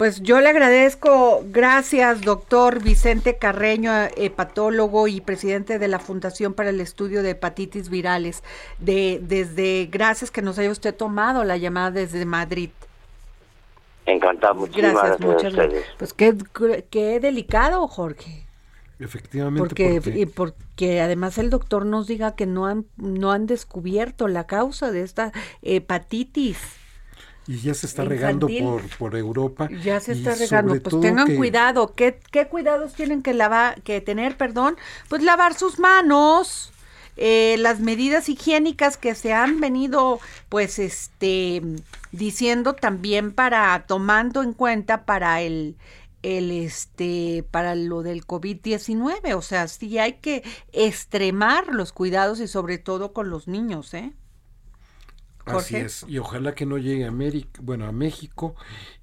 [0.00, 6.70] Pues yo le agradezco, gracias doctor Vicente Carreño, hepatólogo y presidente de la Fundación para
[6.70, 8.42] el Estudio de Hepatitis Virales,
[8.78, 12.70] de, desde, gracias que nos haya usted tomado la llamada desde Madrid.
[14.06, 15.84] Encantado, muchísimas gracias, muchas gracias.
[15.98, 16.34] Pues qué,
[16.88, 18.46] qué delicado, Jorge.
[18.98, 19.58] Efectivamente.
[19.58, 20.26] Porque, porque...
[20.26, 25.02] porque además el doctor nos diga que no han, no han descubierto la causa de
[25.02, 25.30] esta
[25.60, 26.79] hepatitis
[27.46, 29.68] y ya se está regando por, por Europa.
[29.82, 31.94] Ya se está regando, pues tengan cuidado.
[31.94, 34.36] ¿Qué, ¿Qué, cuidados tienen que, lavar, que tener?
[34.36, 34.76] Perdón,
[35.08, 36.72] pues lavar sus manos.
[37.16, 41.60] Eh, las medidas higiénicas que se han venido pues este
[42.12, 45.76] diciendo también para tomando en cuenta para el
[46.22, 52.48] el este para lo del COVID-19, o sea, sí hay que extremar los cuidados y
[52.48, 54.12] sobre todo con los niños, ¿eh?
[55.44, 58.54] Así es, y ojalá que no llegue a América, bueno, a México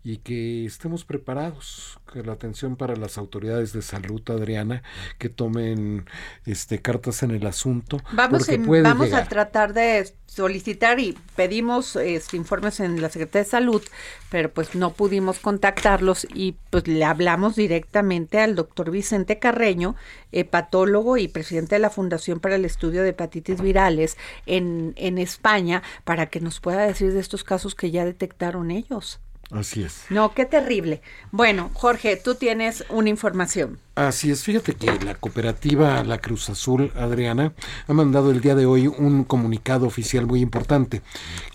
[0.07, 4.81] y que estemos preparados, que la atención para las autoridades de salud, Adriana,
[5.17, 6.05] que tomen
[6.45, 7.99] este cartas en el asunto.
[8.13, 8.47] Vamos,
[8.83, 13.81] vamos a tratar de solicitar y pedimos este, informes en la Secretaría de Salud,
[14.29, 19.97] pero pues no pudimos contactarlos y pues le hablamos directamente al doctor Vicente Carreño,
[20.31, 25.83] hepatólogo y presidente de la Fundación para el Estudio de Hepatitis Virales en, en España,
[26.05, 29.19] para que nos pueda decir de estos casos que ya detectaron ellos.
[29.51, 30.05] Así es.
[30.09, 31.01] No, qué terrible.
[31.31, 33.79] Bueno, Jorge, tú tienes una información.
[33.97, 37.53] Así es, fíjate que la cooperativa La Cruz Azul, Adriana,
[37.87, 41.01] ha mandado el día de hoy un comunicado oficial muy importante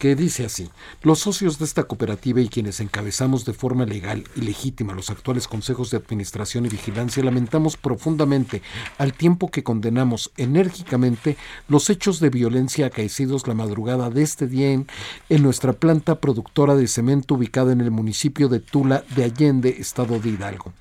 [0.01, 0.69] que dice así,
[1.03, 5.47] los socios de esta cooperativa y quienes encabezamos de forma legal y legítima los actuales
[5.47, 8.61] consejos de administración y vigilancia lamentamos profundamente
[8.99, 11.37] al tiempo que condenamos enérgicamente
[11.69, 14.89] los hechos de violencia acaecidos la madrugada de este día en,
[15.29, 20.19] en nuestra planta productora de cemento ubicada en el municipio de Tula de Allende, estado
[20.19, 20.73] de Hidalgo.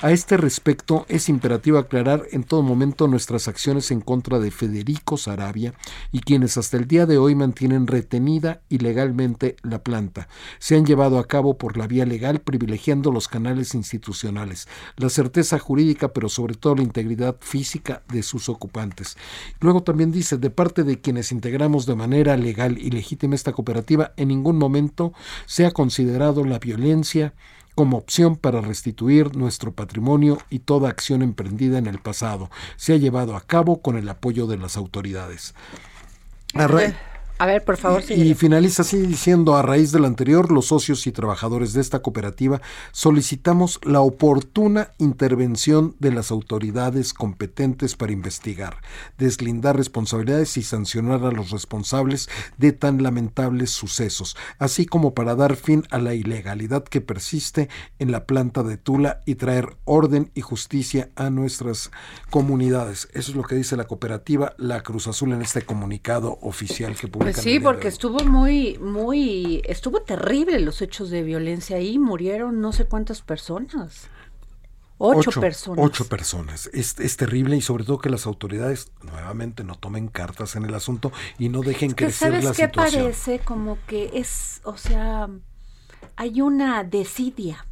[0.00, 5.16] A este respecto, es imperativo aclarar en todo momento nuestras acciones en contra de Federico
[5.16, 5.74] Sarabia
[6.12, 10.28] y quienes hasta el día de hoy mantienen retenida ilegalmente la planta.
[10.58, 15.58] Se han llevado a cabo por la vía legal privilegiando los canales institucionales, la certeza
[15.58, 19.16] jurídica, pero sobre todo la integridad física de sus ocupantes.
[19.60, 24.12] Luego también dice, de parte de quienes integramos de manera legal y legítima esta cooperativa,
[24.16, 25.12] en ningún momento
[25.46, 27.34] se ha considerado la violencia,
[27.78, 32.96] como opción para restituir nuestro patrimonio y toda acción emprendida en el pasado se ha
[32.96, 35.54] llevado a cabo con el apoyo de las autoridades.
[36.54, 36.66] A
[37.46, 38.02] ver, por favor.
[38.08, 42.60] Y, finaliza así diciendo, a raíz del anterior, los socios y trabajadores de esta cooperativa
[42.90, 48.78] solicitamos la oportuna intervención de las autoridades competentes para investigar,
[49.18, 55.54] deslindar responsabilidades y sancionar a los responsables de tan lamentables sucesos, así como para dar
[55.54, 57.68] fin a la ilegalidad que persiste
[58.00, 61.92] en la planta de Tula y traer orden y justicia a nuestras
[62.30, 63.08] comunidades.
[63.12, 67.06] Eso es lo que dice la cooperativa La Cruz Azul en este comunicado oficial que
[67.06, 72.60] publicó pues sí, porque estuvo muy, muy, estuvo terrible los hechos de violencia ahí, murieron
[72.60, 74.08] no sé cuántas personas.
[75.00, 75.84] Ocho, personas.
[75.84, 76.68] Ocho personas.
[76.72, 80.74] Es, es, terrible y sobre todo que las autoridades nuevamente no tomen cartas en el
[80.74, 83.38] asunto y no dejen crecer ¿sabes la qué parece?
[83.38, 85.28] Como que es, o sea,
[86.16, 87.64] hay una desidia,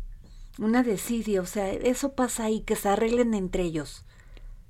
[0.59, 4.05] una desidia, o sea, eso pasa ahí, que se arreglen entre ellos.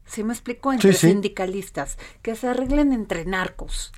[0.07, 0.73] ¿Sí me explico?
[0.73, 3.93] Entre sindicalistas, que se arreglen entre narcos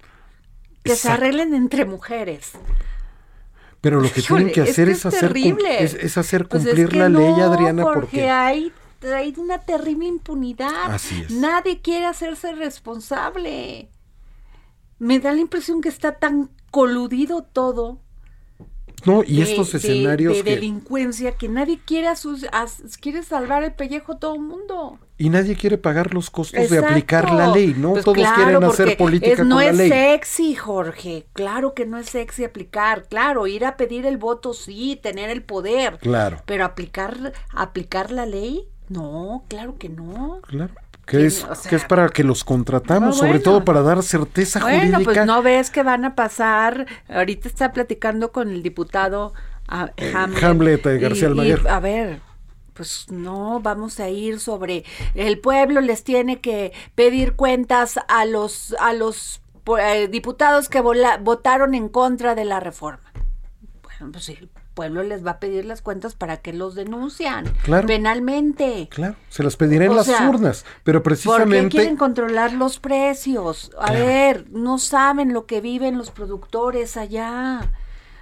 [0.88, 2.52] que se arreglen entre mujeres.
[3.80, 7.84] Pero lo que tienen que hacer es, hacer, es, hacer pues cumplir la ley, Adriana,
[7.84, 8.72] porque, hay,
[9.02, 10.92] hay una terrible impunidad.
[10.92, 11.30] Así es.
[11.30, 13.88] Nadie quiere hacerse responsable.
[14.98, 18.00] Me da la impresión que está tan coludido todo
[19.06, 20.36] no, y estos escenarios.
[20.36, 22.46] De, delincuencia que nadie quiere, sus,
[23.00, 24.98] quiere salvar el pellejo todo el mundo.
[25.16, 27.92] Y nadie quiere pagar los costos de aplicar la ley, ¿no?
[27.92, 31.26] Pues Todos quieren hacer política no es sexy, Jorge.
[31.32, 33.08] Claro que no es sexy aplicar.
[33.08, 35.98] Claro, ir a pedir el voto, sí, tener el poder.
[35.98, 36.42] Claro.
[36.46, 40.40] Pero aplicar, aplicar la ley, no, claro que no.
[40.46, 40.72] Claro
[41.08, 45.24] que es, que es para que los contratamos, sobre todo para dar certeza bueno, pues
[45.24, 49.32] no ves que van a pasar, ahorita está platicando con el diputado
[49.68, 51.66] ah, eh, Hamlet, García Almaguer.
[51.68, 52.20] a ver,
[52.74, 54.84] pues no, vamos a ir sobre
[55.14, 55.80] el pueblo.
[55.80, 59.42] Les tiene que pedir cuentas a los a los
[59.80, 63.12] eh, diputados que votaron en contra de la reforma.
[63.82, 64.48] Bueno, pues el
[64.78, 67.52] pueblo les va a pedir las cuentas para que los denuncian
[67.88, 68.86] penalmente.
[68.92, 71.62] Claro, se las pedirá en las urnas, pero precisamente...
[71.62, 73.72] ¿Por quieren controlar los precios?
[73.76, 77.68] A ver, no saben lo que viven los productores allá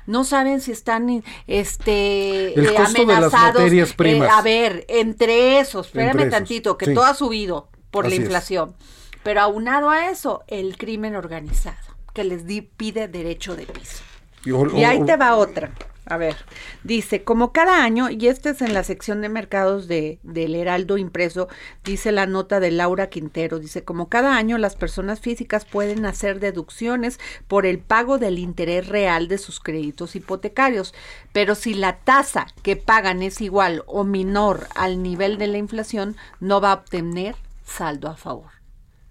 [0.07, 4.31] no saben si están este el eh, costo de las materias primas.
[4.33, 8.77] a ver, entre esos, espérame tantito, que todo ha subido por la inflación.
[9.25, 12.45] Pero aunado a eso, el crimen organizado, que les
[12.77, 14.05] pide derecho de piso.
[14.45, 15.73] Y, ahí te va otra.
[16.09, 16.37] A ver,
[16.85, 20.99] dice, como cada año, y este es en la sección de mercados de, del Heraldo
[20.99, 21.49] impreso,
[21.83, 26.39] dice la nota de Laura Quintero, dice, como cada año las personas físicas pueden hacer
[26.39, 30.95] deducciones por el pago del interés real de sus créditos hipotecarios,
[31.33, 36.17] pero si la tasa que pagan es igual o menor al nivel de la inflación,
[36.39, 37.35] no va a obtener
[37.65, 38.53] saldo a favor.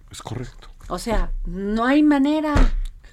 [0.10, 0.70] Es correcto.
[0.88, 2.54] O sea, no hay manera.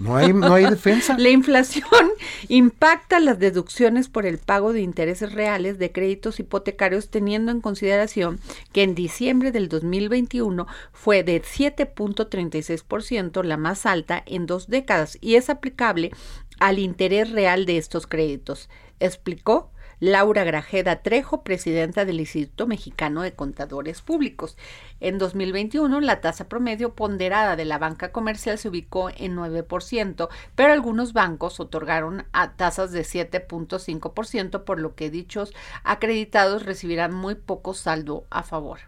[0.03, 1.17] No hay, no hay defensa.
[1.17, 2.11] La inflación
[2.49, 8.41] impacta las deducciones por el pago de intereses reales de créditos hipotecarios teniendo en consideración
[8.73, 15.37] que en diciembre del 2021 fue de 7.36%, la más alta en dos décadas, y
[15.37, 16.11] es aplicable
[16.59, 18.69] al interés real de estos créditos,
[19.01, 19.72] explicó
[20.03, 24.57] Laura Grajeda Trejo, presidenta del Instituto Mexicano de Contadores Públicos.
[24.99, 30.73] En 2021, la tasa promedio ponderada de la banca comercial se ubicó en 9%, pero
[30.73, 37.73] algunos bancos otorgaron a tasas de 7.5%, por lo que dichos acreditados recibirán muy poco
[37.73, 38.81] saldo a favor.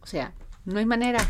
[0.00, 0.32] O sea,
[0.64, 1.20] no hay manera.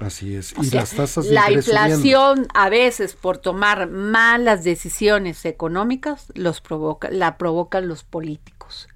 [0.00, 0.54] Así es.
[0.60, 7.10] Y las tasas de La inflación a veces por tomar malas decisiones económicas los provoca,
[7.10, 8.88] la provocan los políticos.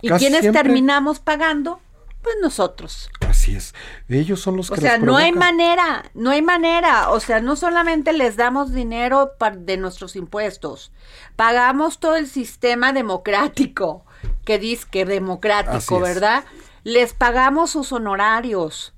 [0.00, 1.80] ¿Y quiénes terminamos pagando?
[2.22, 3.10] Pues nosotros.
[3.28, 3.74] Así es.
[4.08, 7.10] Ellos son los que O sea, no hay manera, no hay manera.
[7.10, 10.92] O sea, no solamente les damos dinero de nuestros impuestos,
[11.36, 14.04] pagamos todo el sistema democrático,
[14.44, 16.44] que dice que democrático, ¿verdad?
[16.84, 18.94] Les pagamos sus honorarios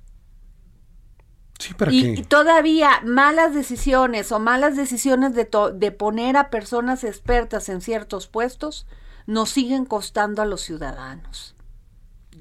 [1.89, 8.27] y, todavía malas decisiones o malas decisiones de, de poner a personas expertas en ciertos
[8.27, 8.87] puestos
[9.27, 11.55] nos siguen costando a los ciudadanos.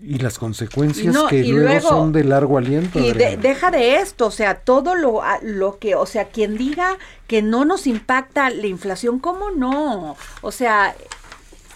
[0.02, 2.98] Y las consecuencias que luego, son de largo aliento.
[2.98, 6.96] Y deja de esto, o sea, todo lo, lo que, o sea, quien diga
[7.26, 10.16] que no nos impacta la inflación, ¿cómo no?
[10.40, 10.94] O sea,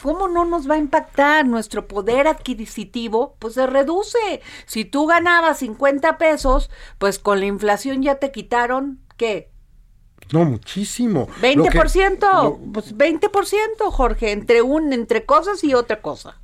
[0.04, 3.36] ¿cómo no nos va a impactar nuestro poder adquisitivo?
[3.38, 4.42] Pues se reduce.
[4.66, 9.48] Si tú ganabas 50 pesos, pues con la inflación ya te quitaron, ¿qué?
[10.30, 11.26] No, muchísimo.
[11.40, 16.38] 20%, pues 20%, Jorge, entre un entre cosas y otra cosa.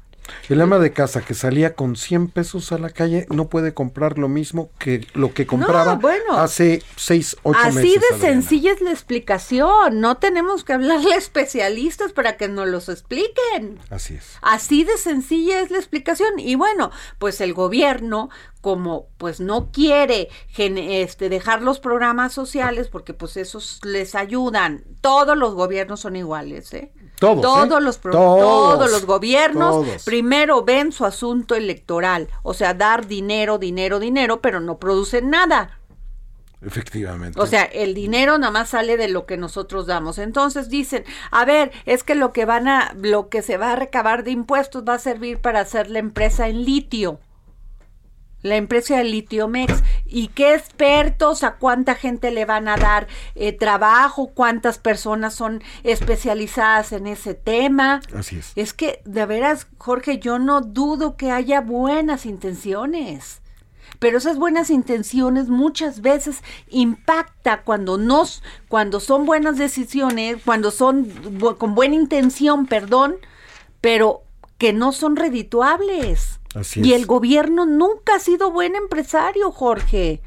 [0.48, 4.18] El ama de casa que salía con 100 pesos a la calle no puede comprar
[4.18, 5.98] lo mismo que lo que compraba
[6.30, 7.76] hace 6, 8 meses.
[7.76, 10.00] Así de sencilla es la explicación.
[10.00, 13.78] No tenemos que hablarle a especialistas para que nos los expliquen.
[13.90, 14.36] Así es.
[14.42, 16.38] Así de sencilla es la explicación.
[16.38, 23.14] Y bueno, pues el gobierno como pues no quiere este, dejar los programas sociales porque
[23.14, 24.84] pues esos les ayudan.
[25.00, 26.92] Todos los gobiernos son iguales, ¿eh?
[27.20, 33.58] Todos, todos, los todos, los gobiernos primero ven su asunto electoral, o sea, dar dinero,
[33.58, 35.78] dinero, dinero, pero no producen nada.
[36.62, 37.38] Efectivamente.
[37.38, 40.18] O sea, el dinero nada más sale de lo que nosotros damos.
[40.18, 43.76] Entonces dicen, a ver, es que lo que van a, lo que se va a
[43.76, 47.20] recabar de impuestos va a servir para hacer la empresa en litio
[48.42, 53.52] la empresa de Litiomex y qué expertos, a cuánta gente le van a dar eh,
[53.52, 58.00] trabajo, cuántas personas son especializadas en ese tema.
[58.14, 58.52] Así es.
[58.56, 63.40] Es que, de veras, Jorge, yo no dudo que haya buenas intenciones.
[63.98, 71.12] Pero esas buenas intenciones muchas veces impacta cuando nos, cuando son buenas decisiones, cuando son
[71.58, 73.16] con buena intención, perdón,
[73.82, 74.22] pero
[74.60, 76.40] que no son redituables
[76.74, 80.20] y el gobierno nunca ha sido buen empresario, Jorge.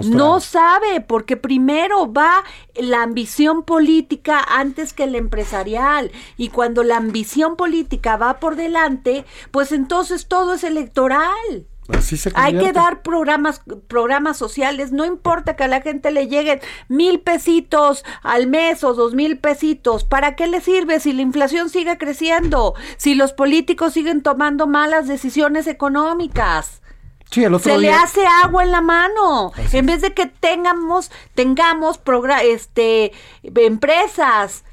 [0.00, 0.16] Está.
[0.16, 6.10] No sabe, porque primero va la ambición política antes que el empresarial.
[6.38, 11.66] Y cuando la ambición política va por delante, pues entonces todo es electoral.
[12.34, 17.20] Hay que dar programas, programas sociales, no importa que a la gente le lleguen mil
[17.20, 21.98] pesitos al mes o dos mil pesitos, ¿para qué le sirve si la inflación sigue
[21.98, 22.74] creciendo?
[22.96, 26.82] Si los políticos siguen tomando malas decisiones económicas.
[27.30, 29.52] Se le hace agua en la mano.
[29.72, 32.00] En vez de que tengamos, tengamos
[32.44, 33.12] este,
[33.42, 34.64] empresas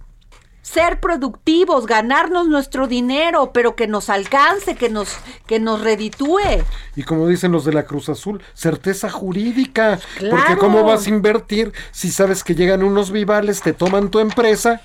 [0.63, 5.09] ser productivos, ganarnos nuestro dinero, pero que nos alcance, que nos,
[5.45, 6.63] que nos reditúe.
[6.95, 9.99] Y como dicen los de la Cruz Azul, certeza jurídica.
[10.17, 14.81] Porque ¿cómo vas a invertir si sabes que llegan unos vivales, te toman tu empresa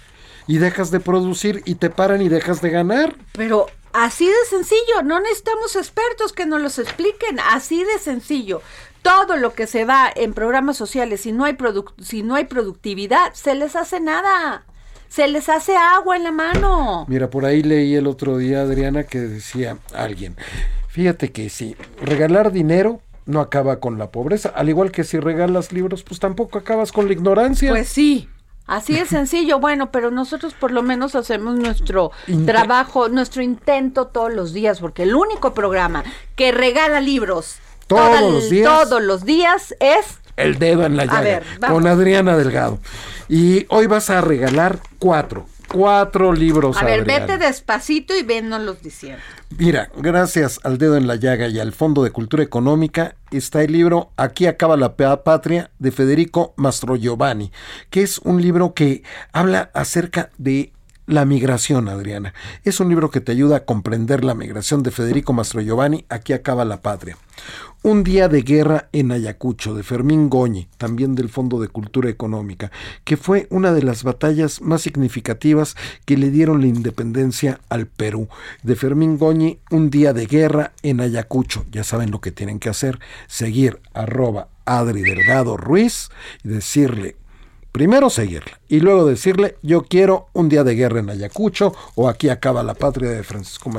[0.49, 3.15] y dejas de producir y te paran y dejas de ganar?
[3.33, 8.61] Pero así de sencillo, no necesitamos expertos que nos los expliquen, así de sencillo
[9.01, 11.57] todo lo que se va en programas sociales, si no hay,
[12.03, 14.67] si no hay productividad, se les hace nada
[15.09, 17.05] se les hace agua en la mano.
[17.09, 20.37] Mira, por ahí leí el otro día, Adriana, que decía alguien,
[20.89, 25.73] fíjate que si regalar dinero no acaba con la pobreza, al igual que si regalas
[25.73, 27.71] libros, pues tampoco acabas con la ignorancia.
[27.71, 28.29] Pues sí.
[28.67, 32.11] Así es sencillo, bueno, pero nosotros por lo menos hacemos nuestro
[32.45, 36.05] trabajo, nuestro intento todos los días, porque el único programa
[36.37, 41.43] que regala libros todos, los, días, todos los días es el dedo en la llaga
[41.69, 42.79] con Adriana Delgado.
[43.29, 46.77] Y hoy vas a regalar cuatro, cuatro libros.
[46.79, 49.23] A ver, vete despacito y los diciendo.
[49.57, 53.73] Mira, gracias al dedo en la llaga y al Fondo de Cultura Económica está el
[53.73, 57.53] libro Aquí acaba la patria de Federico Mastro Giovanni,
[57.91, 60.73] que es un libro que habla acerca de
[61.09, 62.35] la migración, Adriana.
[62.65, 66.35] Es un libro que te ayuda a comprender la migración de Federico Mastro Giovanni, Aquí
[66.35, 67.17] acaba la patria.
[67.85, 72.73] Un día de guerra en Ayacucho, de Fermín Goñi, también del Fondo de Cultura Económica,
[73.05, 78.29] que fue una de las batallas más significativas que le dieron la independencia al Perú.
[78.65, 81.67] De Fermín Goñi, Un día de guerra en Ayacucho.
[81.71, 82.99] Ya saben lo que tienen que hacer,
[83.29, 86.09] seguir arroba Adri Delgado Ruiz
[86.43, 87.15] y decirle
[87.73, 92.29] primero seguirla y luego decirle yo quiero un día de guerra en Ayacucho o aquí
[92.29, 93.71] acaba la patria de Francisco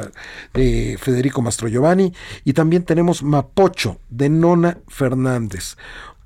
[0.53, 2.13] de Federico Mastro Giovanni
[2.45, 5.75] y también tenemos Mapocho de Nona Fernández.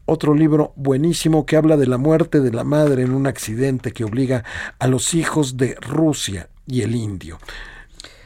[0.06, 4.04] Otro libro buenísimo que habla de la muerte de la madre en un accidente que
[4.04, 4.44] obliga
[4.78, 7.40] a los hijos de Rusia y el indio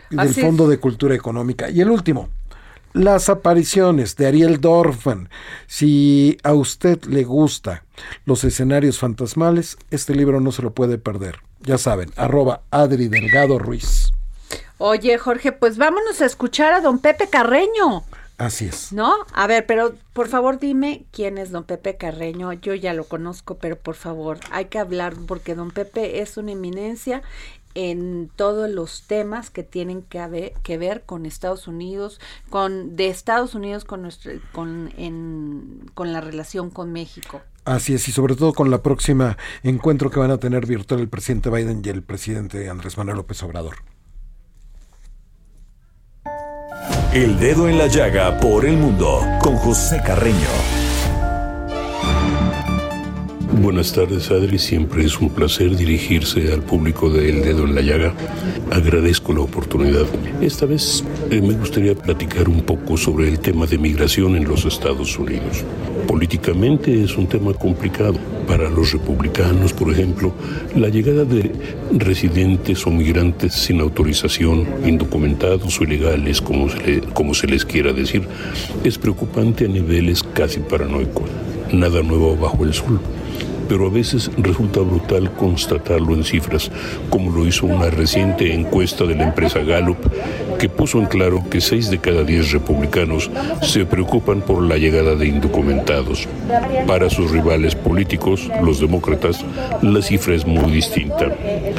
[0.10, 1.70] del Fondo de Cultura Económica.
[1.70, 2.30] Y el último
[2.98, 5.30] las apariciones de Ariel Dorfman.
[5.68, 7.84] Si a usted le gusta
[8.26, 11.40] los escenarios fantasmales, este libro no se lo puede perder.
[11.62, 14.12] Ya saben, arroba Adri Delgado Ruiz.
[14.80, 18.04] Oye, Jorge, pues vámonos a escuchar a don Pepe Carreño.
[18.38, 18.94] Así es.
[18.94, 19.16] ¿No?
[19.34, 22.54] A ver, pero por favor dime quién es don Pepe Carreño.
[22.54, 26.52] Yo ya lo conozco, pero por favor, hay que hablar porque don Pepe es una
[26.52, 27.24] eminencia
[27.78, 32.20] en todos los temas que tienen que, que ver con Estados Unidos,
[32.50, 37.40] con de Estados Unidos con nuestro, con, en, con la relación con México.
[37.66, 41.08] Así es, y sobre todo con la próxima encuentro que van a tener virtual el
[41.08, 43.76] presidente Biden y el presidente Andrés Manuel López Obrador.
[47.14, 50.87] El dedo en la llaga por el mundo con José Carreño.
[53.62, 54.60] Buenas tardes, Adri.
[54.60, 58.14] Siempre es un placer dirigirse al público de El Dedo en la Llaga.
[58.72, 60.06] Agradezco la oportunidad.
[60.42, 64.66] Esta vez eh, me gustaría platicar un poco sobre el tema de migración en los
[64.66, 65.66] Estados Unidos.
[66.08, 68.20] Políticamente es un tema complicado.
[68.48, 70.34] Para los republicanos, por ejemplo,
[70.76, 71.52] la llegada de
[71.92, 78.22] residentes o migrantes sin autorización, indocumentados o ilegales, como se, como se les quiera decir,
[78.84, 81.28] es preocupante a niveles casi paranoicos.
[81.74, 83.00] Nada nuevo bajo el sol
[83.68, 86.72] pero a veces resulta brutal constatarlo en cifras,
[87.10, 89.98] como lo hizo una reciente encuesta de la empresa Gallup,
[90.58, 93.30] que puso en claro que 6 de cada 10 republicanos
[93.62, 96.28] se preocupan por la llegada de indocumentados.
[96.86, 99.44] Para sus rivales políticos, los demócratas,
[99.82, 101.36] la cifra es muy distinta.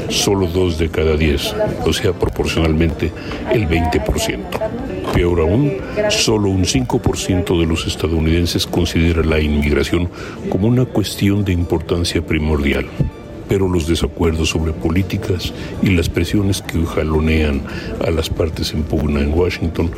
[0.09, 3.12] Solo 2 de cada 10, o sea, proporcionalmente
[3.53, 4.97] el 20%.
[5.12, 5.72] Peor aún,
[6.11, 10.09] solo un 5% de los estadounidenses considera la inmigración
[10.48, 12.86] como una cuestión de importancia primordial
[13.49, 17.62] pero los desacuerdos sobre políticas y las presiones que jalonean
[18.07, 19.90] a las partes en pugna en Washington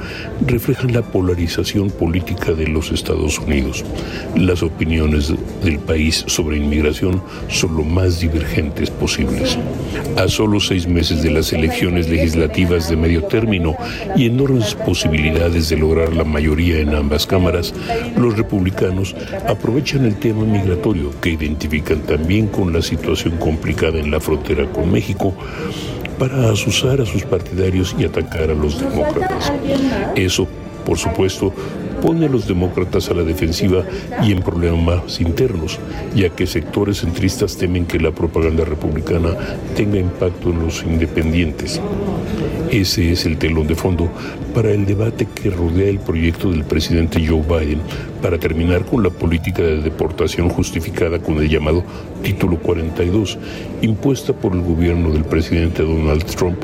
[0.47, 3.85] reflejan la polarización política de los Estados Unidos.
[4.37, 5.33] Las opiniones
[5.63, 9.59] del país sobre inmigración son lo más divergentes posibles.
[10.17, 13.77] A solo seis meses de las elecciones legislativas de medio término
[14.17, 17.75] y enormes posibilidades de lograr la mayoría en ambas cámaras,
[18.17, 19.17] los republicanos
[19.49, 24.93] aprovechan el tema migratorio que identifican también con la situación complicada en la frontera con
[24.93, 25.35] México
[26.21, 29.53] para asusar a sus partidarios y atacar a los demócratas.
[30.15, 30.47] Eso,
[30.85, 31.53] por supuesto,
[32.01, 33.85] pone a los demócratas a la defensiva
[34.23, 35.79] y en problemas internos,
[36.15, 39.31] ya que sectores centristas temen que la propaganda republicana
[39.75, 41.81] tenga impacto en los independientes.
[42.71, 44.09] Ese es el telón de fondo
[44.55, 47.81] para el debate que rodea el proyecto del presidente Joe Biden
[48.23, 51.83] para terminar con la política de deportación justificada con el llamado
[52.23, 53.39] Título 42,
[53.83, 56.59] impuesta por el gobierno del presidente Donald Trump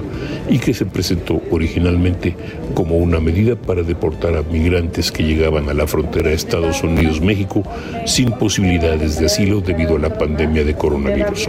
[0.51, 2.37] y que se presentó originalmente
[2.75, 7.63] como una medida para deportar a migrantes que llegaban a la frontera de Estados Unidos-México
[8.05, 11.49] sin posibilidades de asilo debido a la pandemia de coronavirus.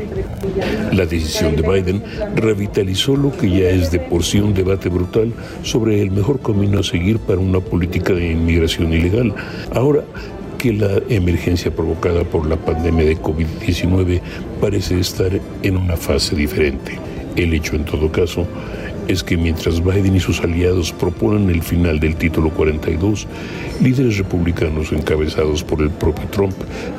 [0.94, 2.04] La decisión de Biden
[2.36, 5.34] revitalizó lo que ya es de por sí un debate brutal
[5.64, 9.34] sobre el mejor camino a seguir para una política de inmigración ilegal.
[9.74, 9.97] Ahora,
[10.58, 14.22] que la emergencia provocada por la pandemia de COVID-19
[14.60, 15.32] parece estar
[15.62, 17.00] en una fase diferente.
[17.36, 18.48] El hecho, en todo caso,
[19.08, 23.28] es que mientras Biden y sus aliados proponen el final del título 42,
[23.82, 26.56] líderes republicanos encabezados por el propio Trump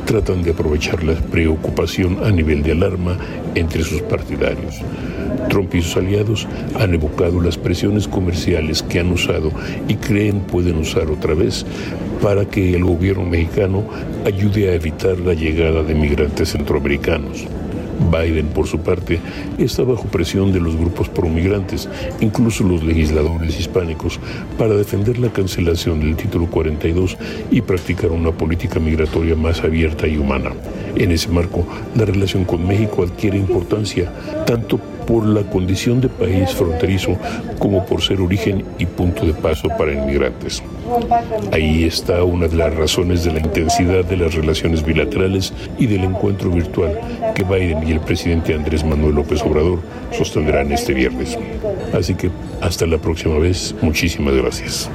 [0.06, 3.16] tratan de aprovechar la preocupación a nivel de alarma
[3.54, 4.76] entre sus partidarios.
[5.48, 6.46] Trump y sus aliados
[6.78, 9.50] han evocado las presiones comerciales que han usado
[9.86, 11.64] y creen pueden usar otra vez
[12.22, 13.84] para que el gobierno mexicano
[14.26, 17.46] ayude a evitar la llegada de migrantes centroamericanos.
[18.10, 19.20] Biden, por su parte,
[19.58, 21.88] está bajo presión de los grupos promigrantes,
[22.20, 24.20] incluso los legisladores hispánicos,
[24.56, 27.16] para defender la cancelación del título 42
[27.50, 30.52] y practicar una política migratoria más abierta y humana.
[30.96, 34.12] En ese marco, la relación con México adquiere importancia
[34.46, 37.16] tanto por la condición de país fronterizo
[37.58, 40.62] como por ser origen y punto de paso para inmigrantes.
[41.50, 46.04] Ahí está una de las razones de la intensidad de las relaciones bilaterales y del
[46.04, 47.00] encuentro virtual
[47.34, 49.80] que Biden y el presidente Andrés Manuel López Obrador
[50.12, 51.38] sostendrán este viernes.
[51.94, 52.30] Así que
[52.60, 54.90] hasta la próxima vez, muchísimas gracias.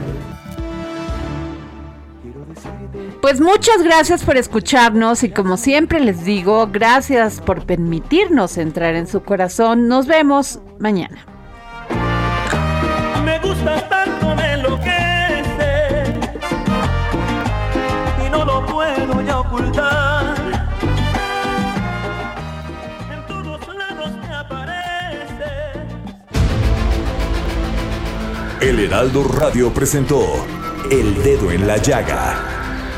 [3.24, 9.08] Pues muchas gracias por escucharnos y como siempre les digo, gracias por permitirnos entrar en
[9.08, 9.88] su corazón.
[9.88, 11.26] Nos vemos mañana.
[13.24, 16.04] Me gusta tanto, me enloquece
[18.28, 20.36] y no lo puedo ya ocultar.
[23.10, 25.46] En todos lados me aparece.
[28.60, 30.46] El Heraldo Radio presentó
[30.92, 32.53] El Dedo en la Llaga